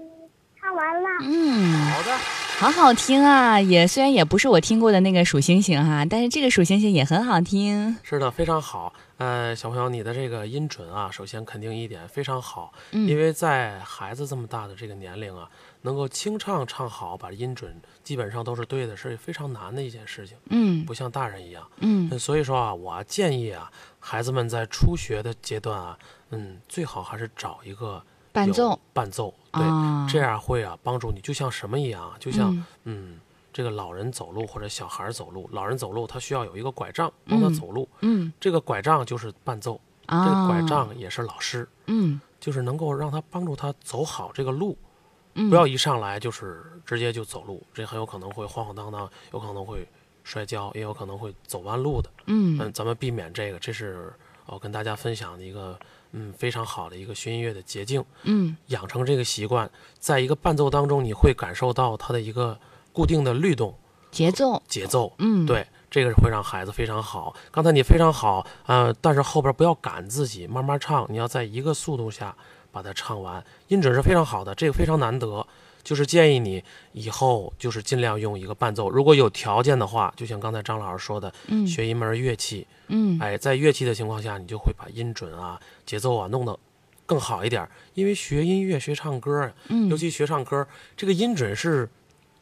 [0.62, 1.10] 唱完了。
[1.24, 2.18] 嗯，好的，
[2.60, 3.60] 好好听啊！
[3.60, 7.98] 也虽然也不是我听过的那个数星星哈，但是这个数星星也很好听。
[8.04, 8.94] 是的，非常好。
[9.18, 15.50] 呃，小朋友，你的这个音准啊，首先肯定一点非常好，嗯因为在孩子这么大的这个年龄啊，
[15.82, 21.64] 能够清唱唱好，把音准基本上都是对的，是非常难的一件事情，嗯不像大人一样。
[21.80, 23.72] 嗯嗯，所以说啊，我建议啊，
[24.06, 25.98] 孩子们在初学的阶段啊，
[26.32, 33.20] 嗯，最好还是找一个伴奏伴奏，对，啊，这样会啊帮助你，就像什么一样啊，就像嗯嗯
[33.54, 44.78] 这个老人走路或者小孩走路，老人走路他需要有一个拐杖帮他嗯走路，嗯这个拐杖就是伴奏，这啊，个拐杖也是老师，嗯就是能够让他帮助他走好这个路，
[45.36, 49.88] 嗯，不要一上来就是直接就走路，这很有可能会晃晃荡荡，有可能会
[50.24, 52.10] 摔跤，也有可能会走弯路的。
[52.26, 54.14] 嗯嗯，咱们避免这个，这是
[54.46, 55.78] 我跟大家分享的一个
[56.12, 58.04] 嗯非常好的一个学音乐的捷径。
[58.24, 62.60] 嗯养成这个习惯，在一个伴奏当中，你会感受到它的一个
[62.92, 63.78] 固定的律动
[64.12, 65.14] 节奏节奏。
[65.18, 67.36] 嗯对，这个会让孩子非常好。
[67.52, 72.36] 刚才你非常好，呃，但是后边不要赶自己，慢慢唱，你要在一个速度下
[72.72, 75.46] 把它唱完，音准是非常好的，这个非常难得。
[75.84, 81.68] 就是建议你以后就是尽量用一个伴奏，如果有条件的话，就像刚才张老师说的，嗯。
[81.68, 83.20] 学一门乐器，嗯。
[83.20, 86.58] 哎，在乐器的情况下，你就会把音准啊、节奏啊弄得
[87.06, 87.70] 更好一点儿。
[87.96, 89.90] 因为学音乐、学唱歌，嗯。
[89.90, 90.66] 尤其学唱歌，
[90.96, 91.90] 这个音准是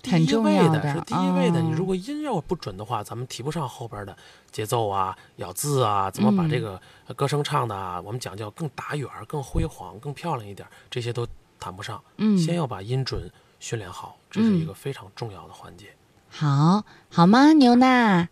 [0.03, 1.61] 第很一位的，重要的是第一位的。
[1.61, 1.75] 你哦。
[1.75, 4.15] 如果音要不准的话，咱们提不上后边的
[4.51, 6.61] 节奏啊、咬字啊，怎么把这嗯。
[6.61, 11.27] 个呃歌声唱的啊，我们讲叫更打远儿、更辉煌、更漂亮一点儿，这些都
[11.61, 12.01] 谈不上。
[12.17, 15.85] 嗯，先要把音准训练好，这是一嗯个非常重要的环节。
[16.29, 17.53] 好好吗？
[17.53, 18.27] 牛娜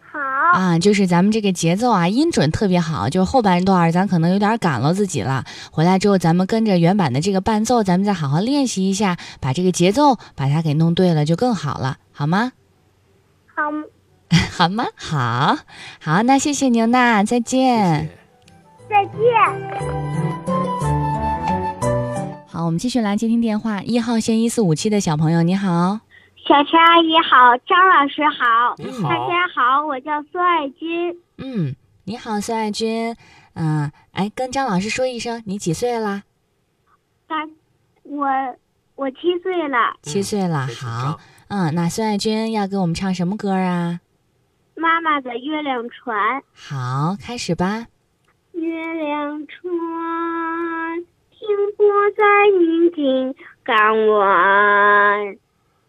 [0.00, 5.44] 好，啊，就是咱们这个节奏啊，音准特别好，就是后半段儿咱可能有点赶了自己了。
[5.70, 12.52] 回来之后，咱们跟着原版的这个伴奏，咱们再好好练习一下，把这个节奏把它给弄对了，就更好了，好吗？
[13.54, 13.62] 好，
[14.52, 14.84] 好吗？
[14.96, 15.58] 好，
[16.00, 18.00] 好，那谢谢牛娜，再见。
[18.00, 18.10] 谢谢。
[18.88, 20.11] 再见。
[22.52, 23.80] 好，我们继续来接听电话。
[23.80, 26.00] 一号线一四五七的小朋友，你好。
[26.46, 33.16] 小陈阿姨好，张老师好，你好大家好，我叫孙爱军，嗯，你好，孙爱军。
[33.54, 36.24] 嗯、哎，跟张老师说一声，你几岁啦？
[37.26, 37.36] 大
[38.02, 38.28] 我
[38.96, 40.66] 我七岁了，七岁了。
[40.66, 44.00] 好，嗯，那孙爱军要给我们唱什么歌啊？
[44.74, 47.86] 妈妈的月亮船，好，开始吧。
[48.52, 49.72] 月亮船
[51.44, 52.22] 停泊在
[52.56, 55.36] 宁静港湾，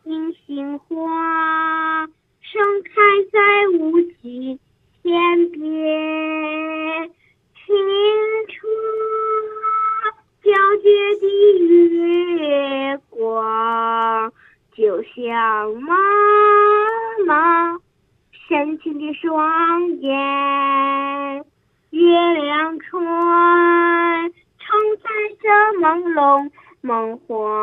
[0.05, 2.07] 银杏花
[2.41, 2.89] 盛开
[3.31, 4.59] 在无际
[5.03, 7.11] 天边，
[7.53, 7.69] 清
[8.47, 8.67] 澈
[10.41, 10.89] 皎洁
[11.21, 11.23] 的
[12.39, 14.33] 月光，
[14.75, 15.95] 就像妈
[17.27, 17.77] 妈
[18.49, 21.02] 深情的双眼。
[26.85, 27.62] 忙活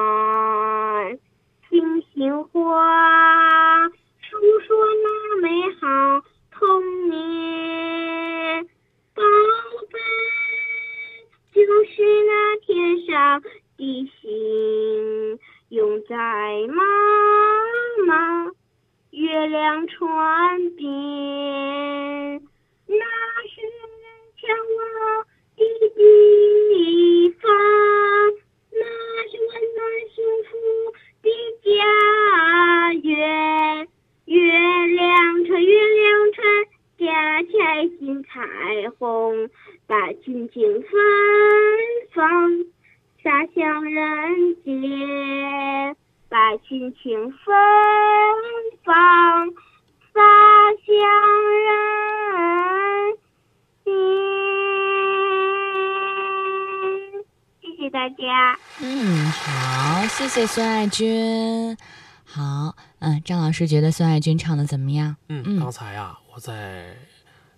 [63.61, 65.15] 师觉得孙爱军唱的怎么样？
[65.29, 66.97] 嗯，嗯刚才啊，我在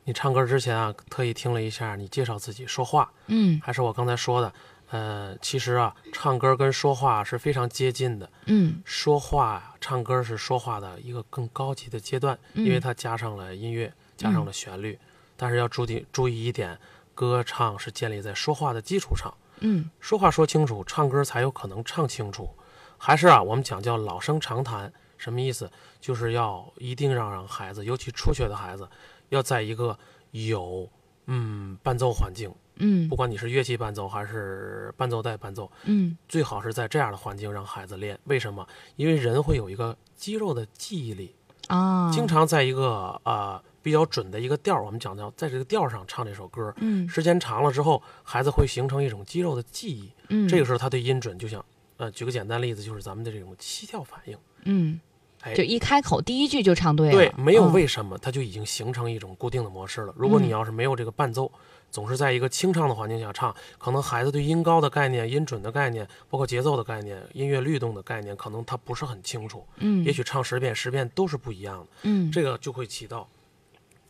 [0.03, 4.53] 你唱歌之前啊，特意听了一下你介绍自己说话，嗯还是我刚才说的，
[4.91, 8.29] 呃，其实啊，唱歌跟说话是非常接近的。
[8.47, 14.99] 嗯说话呀，唱歌是说话的一个更高级的阶段，嗯因为它加上了音乐，加上了旋律。
[15.37, 16.77] 但是要注意注意一点，
[17.15, 22.51] 歌唱是建立在说话的基础上，嗯说话说清楚，唱歌才有可能唱清楚。
[22.99, 25.71] 还是啊，我们讲叫老生常谈，什么意思？
[26.01, 28.89] 就是要一定要让孩子，尤其初学的孩子，
[29.29, 29.97] 要在一个
[30.33, 30.89] 有
[31.27, 38.19] 嗯伴奏环境，嗯不管你是乐器伴奏还是伴奏带伴奏，嗯最好是在这样的环境让孩子练。
[38.25, 38.67] 为什么？
[38.97, 41.33] 因为人会有一个肌肉的记忆力，
[41.69, 50.11] 啊，经常在一个呃比较准的一个调儿，我们讲叫在这个调儿上唱这首歌，嗯时间长了之后，孩子会形成一种肌肉的记忆。
[50.31, 51.65] 嗯这个时候他对音准就像
[51.99, 54.37] 呃，举个简单例子，就是咱们的这种七跳反应。
[54.65, 54.99] 嗯，
[55.42, 57.12] 哎就一开口第一句就唱对了。
[57.12, 60.14] 对，没有嗯为什么，它就已经形成一种固定的模式了。
[60.16, 61.50] 如果你嗯要是没有这个伴奏，
[61.90, 69.62] 总是在一个清唱的环境下唱，可能孩子对音高的概念、音准的概念，包括节奏的概念、音乐律动的概念，可能他不是很清楚。
[69.76, 73.28] 嗯，也许唱十遍、十遍都是不一样的，嗯，这个就会起到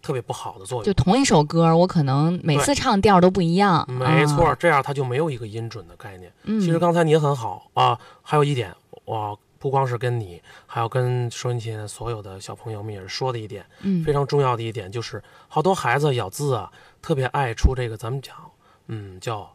[0.00, 0.92] 特别不好的作用就。
[0.92, 3.84] 同一首歌，我可能每次唱调都不一样。
[3.90, 6.32] 没错，啊，这样他就没有一个音准的概念。
[6.44, 8.72] 嗯，其实刚才您很好啊，还有一点，
[9.04, 16.68] 我不光是跟你，还要跟收音机前所有的小朋友们也是说的一点，嗯非常重要的一点就是，好多孩子咬字啊，
[17.00, 18.34] 特别爱出这个咱们讲，
[18.88, 19.54] 嗯，叫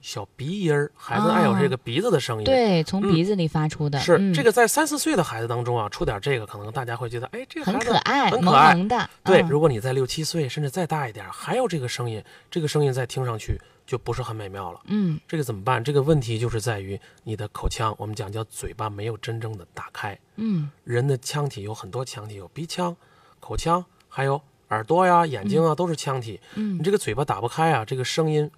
[0.00, 2.44] 小鼻音儿，孩子爱有这个鼻子的声音。。
[2.44, 9.10] 对，从嗯鼻子里发出的，是、嗯这个，在三四岁的孩子当中啊，出点这个，可能大家会觉得，哎，这个很可爱，很可爱萌的。
[9.24, 14.80] 对，嗯如果你在六七岁甚至再大一点，还有这个声音，这个声音再听上去就不是很美妙了。
[14.86, 15.82] 嗯这个怎么办？
[15.82, 20.18] 这个问题就是在于你的口腔，我们讲叫嘴巴没有真正的打开。
[20.34, 22.94] 嗯人的腔体有很多腔体，有鼻腔、
[23.38, 26.40] 口腔，还有耳朵呀、眼睛啊，都是腔体。
[26.56, 28.50] 嗯你这个嘴巴打不开啊，这个声音，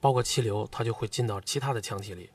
[0.00, 2.28] 包括气流，它就会进到其他的腔体里。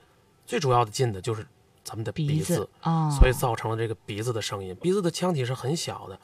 [0.46, 1.46] 最主要的进的就是
[1.84, 4.76] 咱们的鼻鼻子哦，所以造成了这个鼻子的声音。
[4.82, 6.20] 鼻子的腔体是很小的，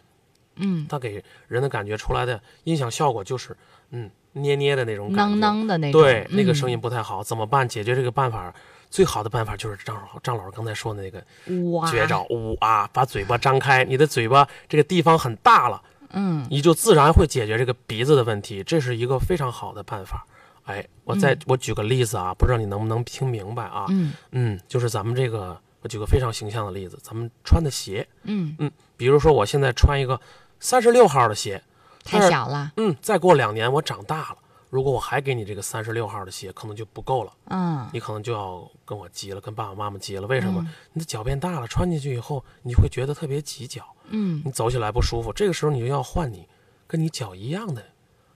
[0.55, 3.55] 嗯它给人的感觉出来的音响效果就是，
[3.91, 5.47] 嗯，捏捏的那种感囔觉。
[5.47, 7.67] 囔的那种，对，那个嗯声音不太好，怎么办？
[7.67, 8.53] 解决这个办法，
[8.89, 11.23] 最好的办法就是张老张老师刚才说的那个
[11.71, 15.81] 哇绝招，呜啊，把嘴巴张开，你的嘴巴这个地方很大了，
[16.11, 20.25] 嗯你就自然会解决这个鼻子的问题，这是一个非常好的办法。
[20.65, 23.86] 哎，我再、嗯我举个例子啊，不知道你能不能听明白啊？
[23.89, 28.57] 嗯嗯，就是咱们这个，我举个非常形象的例子，咱们穿的鞋，嗯，
[28.97, 30.19] 比如说我现在穿一个
[30.59, 31.61] 三十六号的鞋，
[32.06, 34.38] 太小了，嗯，再过两年我长大了，
[34.70, 40.28] 如果我还给你这个三十六号的鞋，可能就不够了，嗯你可能就要跟我急了，跟爸爸妈妈急了。
[40.28, 40.62] 为什么？
[40.62, 45.34] 嗯你的脚变大了，穿进去以后你会觉得特别挤脚，嗯你走起来不舒服。
[45.34, 46.47] 这个时候你就要换你
[46.88, 47.84] 跟你脚一样的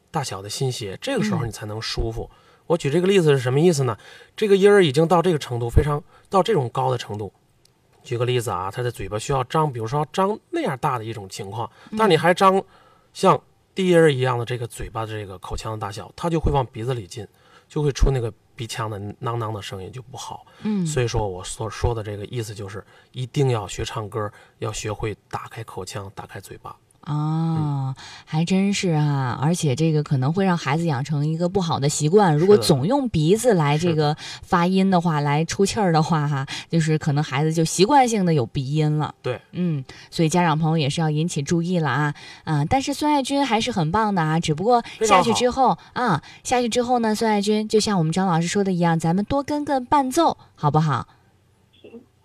[0.09, 2.30] 大小的新鞋，这个时候嗯你才能舒服。
[2.65, 3.97] 我举这个例子是什么意思呢？
[4.36, 7.34] 这个婴儿已经到这个程度，非常到这种高的程度。
[8.03, 12.63] 举个例子啊，他的嘴巴需要张，比如说张那样大的一种情况，但你还张
[13.11, 13.39] 像
[13.80, 17.25] 低音儿一样的这个嘴巴的这个口腔的大小，它就会往鼻子里进，
[17.69, 20.45] 就会出那个鼻腔的囔囔的声音，就不好。
[20.63, 26.75] 嗯所以说我所说的这个意思就是，一定要学唱歌，要学会打开口腔，打开嘴巴。
[27.10, 32.38] 哦，还真是啊，而且这个可能会让孩子养成一个不好的习惯。
[32.38, 39.16] 如果总用鼻子来这个发音的话，来出气儿的话，哈，就是可能孩子就习惯性的有鼻音了。
[39.24, 42.64] 对，嗯，所以家长朋友也是要引起注意了啊啊！
[42.66, 51.07] 但是孙爱军还是很棒的啊，只不过下去之后啊，下去之后呢，孙爱军就像我们张老师说的一样，咱们多跟跟伴奏，好不好？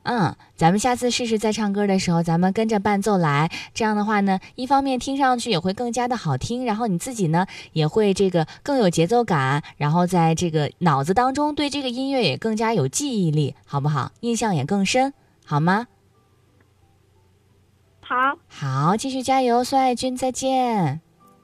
[0.05, 3.51] 嗯，咱们下次试试在唱歌的时候，咱们跟着伴奏来。
[3.75, 14.13] 这样的话呢，一方面听上去也会更加的好听，然后你自己呢也会这个更有节奏感，然后在这个脑子当中对这个音乐也更加有记忆力，好不好？
[14.21, 15.13] 印象也更深，
[15.45, 15.87] 好吗？
[18.01, 21.01] 好，好，继续加油，孙爱军，再见。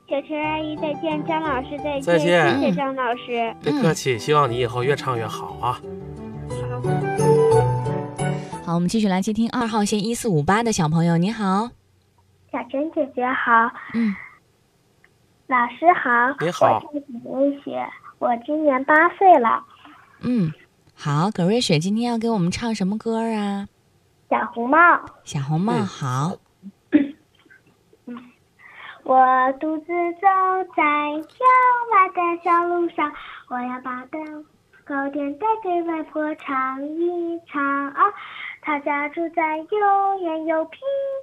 [0.07, 3.57] 小陈阿姨再见，张老师再见，再见谢谢张老师。
[3.63, 5.81] 别客气，希望你以后越唱越好啊！
[6.83, 7.01] 好，
[8.75, 11.71] 我们继续来接听二号线一四五八的小朋友，你好。
[12.53, 14.15] 小陈姐姐好，嗯，
[15.47, 16.11] 老师好，
[16.41, 19.65] 你好我叫葛瑞雪，我今年八岁了。
[20.21, 20.53] 嗯，
[20.95, 23.67] 好，葛瑞雪今天要给我们唱什么歌啊？
[24.29, 24.79] 小红帽，
[25.25, 26.37] 小红帽，嗯好。
[29.03, 29.17] 我
[29.59, 30.29] 独自走
[30.77, 30.83] 在
[31.23, 31.45] 郊
[31.91, 33.13] 外的小路上，
[33.49, 34.45] 我要把蛋
[34.85, 37.93] 糕点带给外婆尝一尝。
[38.63, 40.79] 他家住在又远又僻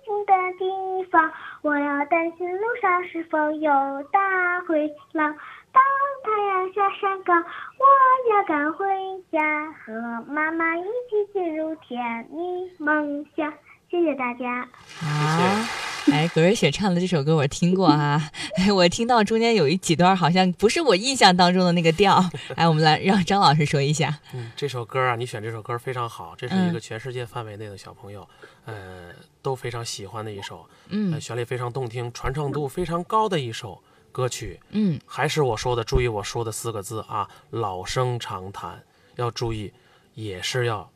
[0.05, 1.31] 静的地方，
[1.61, 3.69] 我要担心路上是否有
[4.11, 5.35] 大灰狼。
[5.71, 5.83] 当
[6.23, 8.85] 太阳下山岗，我要赶回
[9.31, 9.93] 家，和
[10.27, 13.53] 妈妈一起进入甜蜜梦乡。
[13.89, 14.67] 谢谢大家。
[14.99, 22.23] 好，哎，葛瑞雪唱的这首歌我听过啊，哎，我听到中间有一几段好像不是我印象当中的那个调，
[22.55, 24.19] 哎，我们来让张老师说一下。
[24.33, 28.27] 嗯，这首歌啊，你选这首歌非常好，这是嗯一个全世界范围内的小朋友，
[28.65, 33.81] 呃，都非常喜欢的一首，呃，嗯旋律非常动听，传唱度非常高的一首
[34.11, 34.59] 歌曲。
[34.69, 38.81] 嗯还是我说的，注意我说的四个字啊，老生常谈，
[39.17, 39.73] 要注意，
[40.13, 40.89] 也是要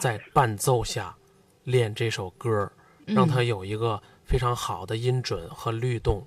[0.00, 1.14] 在伴奏下
[1.62, 2.70] 练这首歌，
[3.06, 4.02] 让它有一个
[4.34, 6.26] 非常好的音准和律动。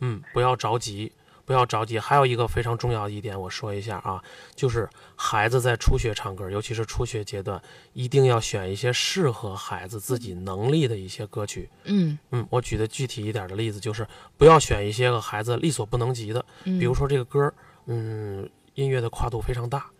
[0.00, 1.12] 嗯，不要着急，
[1.44, 1.98] 不要着急。
[1.98, 4.24] 还有一个非常重要的一点，我说一下啊，
[4.54, 7.60] 就是孩子在初学唱歌，尤其是初学阶段，
[7.92, 11.68] 一定要选一些适合孩子自己能力的一些歌曲。
[11.84, 17.52] 嗯嗯，我举的具体一点的例子就是，不要选一些个孩子力所不能及的，嗯，比如说这个歌，
[17.84, 19.90] 嗯，音乐的跨度非常大，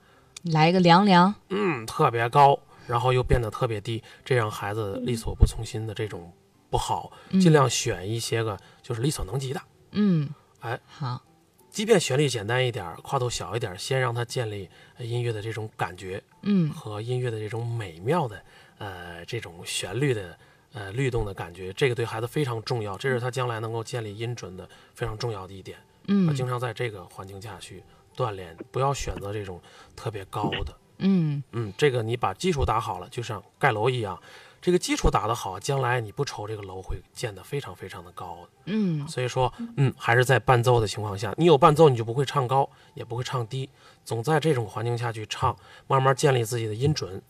[0.45, 1.35] 来一个凉凉。
[1.51, 6.33] 嗯，特别高，然后又变得特别低，这让孩子力所不从心的这种
[6.73, 7.39] 不好，嗯。
[7.39, 9.61] 尽量选一些个就是力所能及的，
[9.91, 10.29] 嗯，
[10.61, 11.23] 哎，好，
[11.71, 16.71] 即便旋律简单一点儿，跨度小一点儿，先让他建立呃音乐的这种感觉嗯。
[16.71, 18.43] 和音乐的这种美妙的
[18.79, 20.39] 呃这种旋律的
[20.73, 25.77] 呃律动的感觉，这个对孩子非常重要，这是他将来能够建立音准的非常重要的一点。
[25.77, 27.85] 啊，嗯经常在这个环境下去
[28.17, 29.61] 锻炼，不要选择这种
[29.95, 30.75] 特别高的。
[30.99, 31.43] 嗯。
[31.53, 34.21] 嗯，这个你把基础打好了，就像盖楼一样，
[34.63, 38.49] 这个基础打得好，将来你不愁这个楼会建得非常非常的高的。
[38.67, 43.69] 嗯所以说，嗯，还是在伴奏的情况下，你有伴奏，你就不会唱高，也不会唱低，
[44.05, 45.55] 总在这种环境下去唱，
[45.89, 47.21] 慢慢建立自己的音准、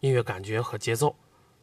[0.00, 1.16] 音乐感觉和节奏。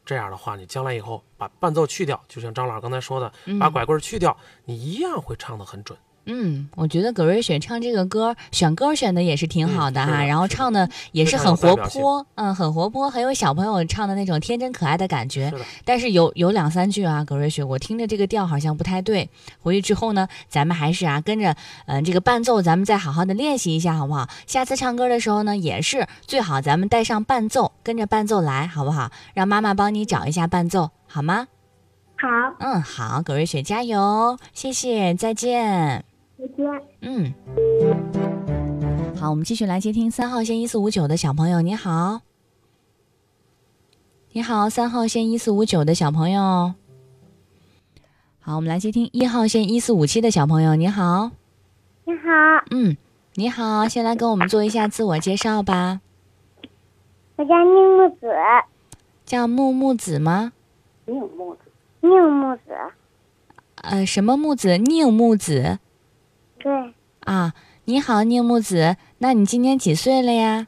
[0.04, 5.96] 这样的话，你将来以后把伴奏去掉，就像张老师刚才说的，把拐棍去掉，你一样会唱得很准。
[6.30, 15.56] 嗯，我觉得葛瑞雪唱这个歌，选歌选的也是挺好的哈，嗯然后唱的也是很活泼，嗯，很活泼，很有小朋友唱的那种天真可爱的感觉是。
[15.86, 19.30] 但是有有两三句啊，葛瑞雪，我听着这个调好像不太对。
[19.58, 21.56] 回去之后呢，咱们还是啊跟着
[21.86, 24.28] 嗯、这个伴奏，咱们再好好的练习一下，好不好？
[24.46, 29.10] 下次唱歌的时候呢，也是最好咱们带上伴奏，跟着伴奏来，好不好？
[29.32, 31.48] 让妈妈帮你找一下伴奏，好吗？
[32.20, 36.07] 好，嗯，好，葛瑞雪加油，谢谢，再见。
[36.38, 36.64] 再见。
[37.00, 37.34] 嗯，
[39.16, 42.20] 好，我们继续来接听三号线一四五九的小朋友，你好，
[44.30, 46.74] 你好，三号线一四五九的小朋友。
[48.38, 51.32] 好，我们来接听一号线一四五七的小朋友，你好，
[52.04, 52.96] 你好，嗯，
[53.34, 56.00] 你好，先来跟我们做一下自我介绍吧。
[57.34, 58.32] 我叫宁木子，
[59.24, 60.52] 叫木木子吗？
[61.04, 62.62] 宁木子，
[63.82, 64.78] 呃，什么木子？
[64.78, 65.80] 宁木子
[66.58, 66.94] 对，
[67.24, 67.52] 啊。
[67.84, 70.66] 你好，宁木子，那你今年几岁了呀？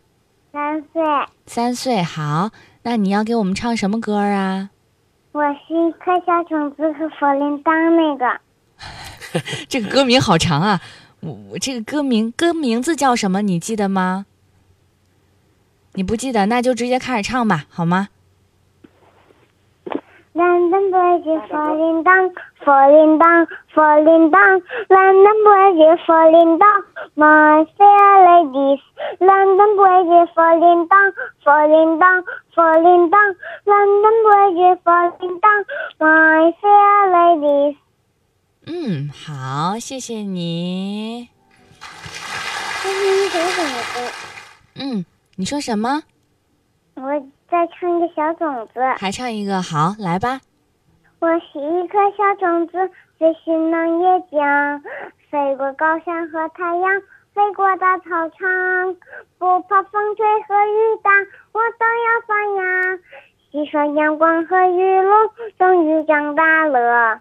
[0.50, 1.02] 三岁。
[1.44, 2.02] 三岁。
[2.02, 2.50] 好，
[2.84, 4.70] 那你要给我们唱什么歌啊？
[5.32, 8.40] 我是一颗小种子和佛铃铛那个，
[9.68, 10.80] 这个歌名好长啊！
[11.20, 13.42] 我我这个歌名歌名字叫什么？
[13.42, 14.24] 你记得吗？
[15.92, 18.08] 你不记得，那就直接开始唱吧，好吗？
[20.32, 22.32] 蓝灯不会接佛铃铛，
[22.64, 26.64] 佛铃铛，佛铃铛，蓝灯不会接佛铃铛
[27.14, 28.50] ，My fair
[30.58, 33.18] 铃铛，佛铃铛，
[33.64, 34.90] 蓝灯不会接佛
[35.20, 35.46] 铃铛
[35.98, 37.76] ，My fair ladies。
[38.66, 41.28] 嗯，好，谢谢你。
[42.82, 44.00] 这是一首什么歌？
[44.76, 45.04] 嗯，
[45.36, 46.02] 你说什么？
[46.96, 47.02] 我
[47.50, 48.80] 再唱一个小种子。
[48.98, 50.40] 还唱一个，好，来吧。
[51.20, 52.90] 我是一颗小种子，
[53.20, 54.82] 飞行能也将，
[55.30, 57.00] 飞过高山和太阳，
[57.34, 58.96] 飞过大草场，
[59.36, 61.10] 不怕风吹和雨打，
[61.52, 62.98] 我都要发芽。
[63.52, 65.12] 吸收阳光和雨露，
[65.58, 67.20] 终于长大了。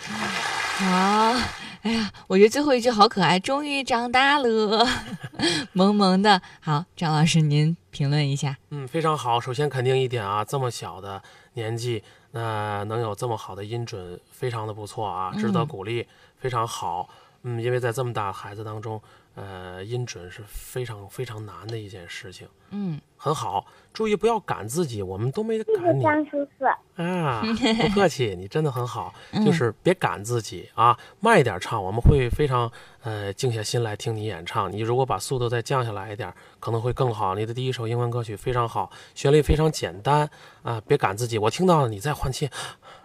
[0.00, 1.34] 好，
[1.82, 4.86] 哎呀，我觉得最后一句好可爱，终于长大了，
[5.74, 6.40] 萌萌的。
[6.62, 8.56] 好，张老师您评论一下。
[8.70, 9.38] 嗯，非常好。
[9.38, 11.22] 首先肯定一点啊，这么小的
[11.58, 16.06] 年纪，那、能有这么好的音准，非常的不错啊，值得嗯鼓励，
[16.38, 17.08] 非常好。
[17.42, 19.00] 嗯，因为在这么大的孩子当中，
[19.38, 23.64] 呃，音准是非常非常难的一件事情，嗯，很好。
[23.92, 27.02] 注意不要赶自己，我们都没谢谢赶你张叔叔。
[27.02, 32.70] 啊，不客气，你真的很好，嗯就是别赶自己啊，慢一点唱，我们会非常
[33.02, 34.70] 呃静下心来听你演唱。
[34.70, 37.34] 你如果把速度再降下来一点，可能会更好。
[37.34, 40.28] 你的第一首英文歌曲非常好，旋律非常简单
[40.62, 41.38] 啊，别赶自己。
[41.38, 42.48] 我听到了你在换气，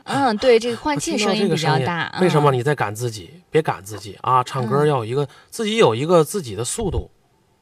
[0.03, 2.17] 嗯，对，这个换气声音比较大。
[2.21, 2.53] 为什么嗯？
[2.53, 3.41] 你在赶自己？
[3.49, 4.43] 别赶自己啊！
[4.43, 7.09] 唱歌嗯要有一个、自己有一个自己的速度，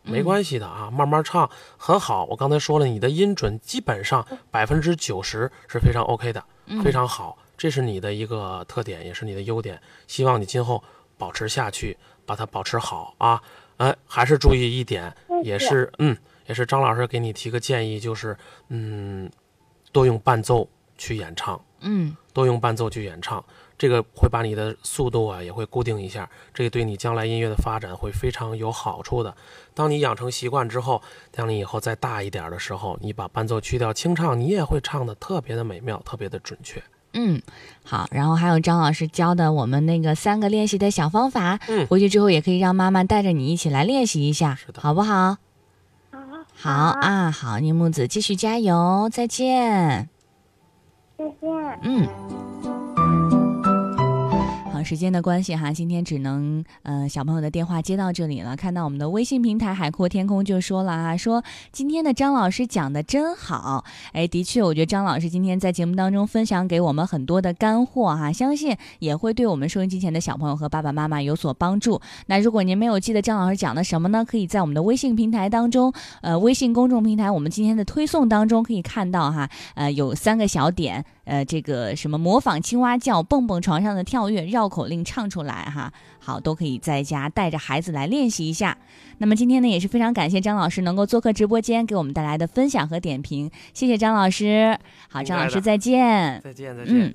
[0.03, 2.25] 没嗯关系的啊，慢慢唱很好。
[2.25, 9.79] 我刚才说了，你的音准基本上百分之九十是非常 OK 的，嗯非常好，这是你的一个特点，也是你的优点。
[10.07, 10.83] 希望你今后
[11.17, 13.41] 保持下去，把它保持好啊。
[13.77, 15.13] 哎，还是注意一点，
[15.43, 16.15] 也是嗯，
[16.47, 18.37] 也是张老师给你提个建议，就是
[18.69, 19.29] 嗯，
[19.91, 20.67] 多用伴奏
[21.01, 21.59] 去演唱。
[21.83, 23.43] 嗯多用伴奏去演唱，
[23.75, 29.35] 这个会把你的速度啊也会固定一下，这个对你将来音乐的发展会非常有好处的。
[29.73, 36.81] 当你养成习惯之后，当你以后再大一点的时候，你把伴奏去掉清唱，你也会唱的特别的美妙，特别的准确。
[37.13, 37.41] 嗯，
[37.83, 38.07] 好。
[38.11, 45.37] 然后还有张老师教的我们那个三个练习的小方法，嗯回去之后也可以让妈妈带着你一起来练习一下，是的好不好？
[46.11, 46.19] 好
[46.55, 50.20] 好啊，好，宁木子继续加油，再见。
[51.39, 51.79] 谢。
[51.83, 52.80] 嗯。
[54.83, 58.55] 时间的关系哈，今天只能呃小朋友的电话接到这里了。
[58.55, 63.83] 看到我们的微信平台海阔天空就说了啊，说今天的张老师讲的真好。
[64.13, 72.01] 哎，的确，我觉得张老师今天在节目当中分享给我们很多的干货哈，相信也会对我们收音机前的小朋友和爸爸妈妈有所帮助。
[72.27, 74.25] 那如果您没有记得张老师讲的什么呢？
[74.25, 88.77] 可以在我们的微信平台当中，呃，微信公众平台我们今天的推送当中可以看到哈，呃，有三个小点，呃，这个什么模仿青蛙叫、蹦蹦床上的跳跃、绕口令唱出来哈，好，都可以在家带着孩子来练习一下。
[89.19, 94.77] 那么今天呢，也是非常感谢张老师能够做客直播间，给我们带来的分享和点评，谢谢张老师。
[95.09, 96.41] 好，张老师再见。
[96.43, 97.13] 再见，再见嗯。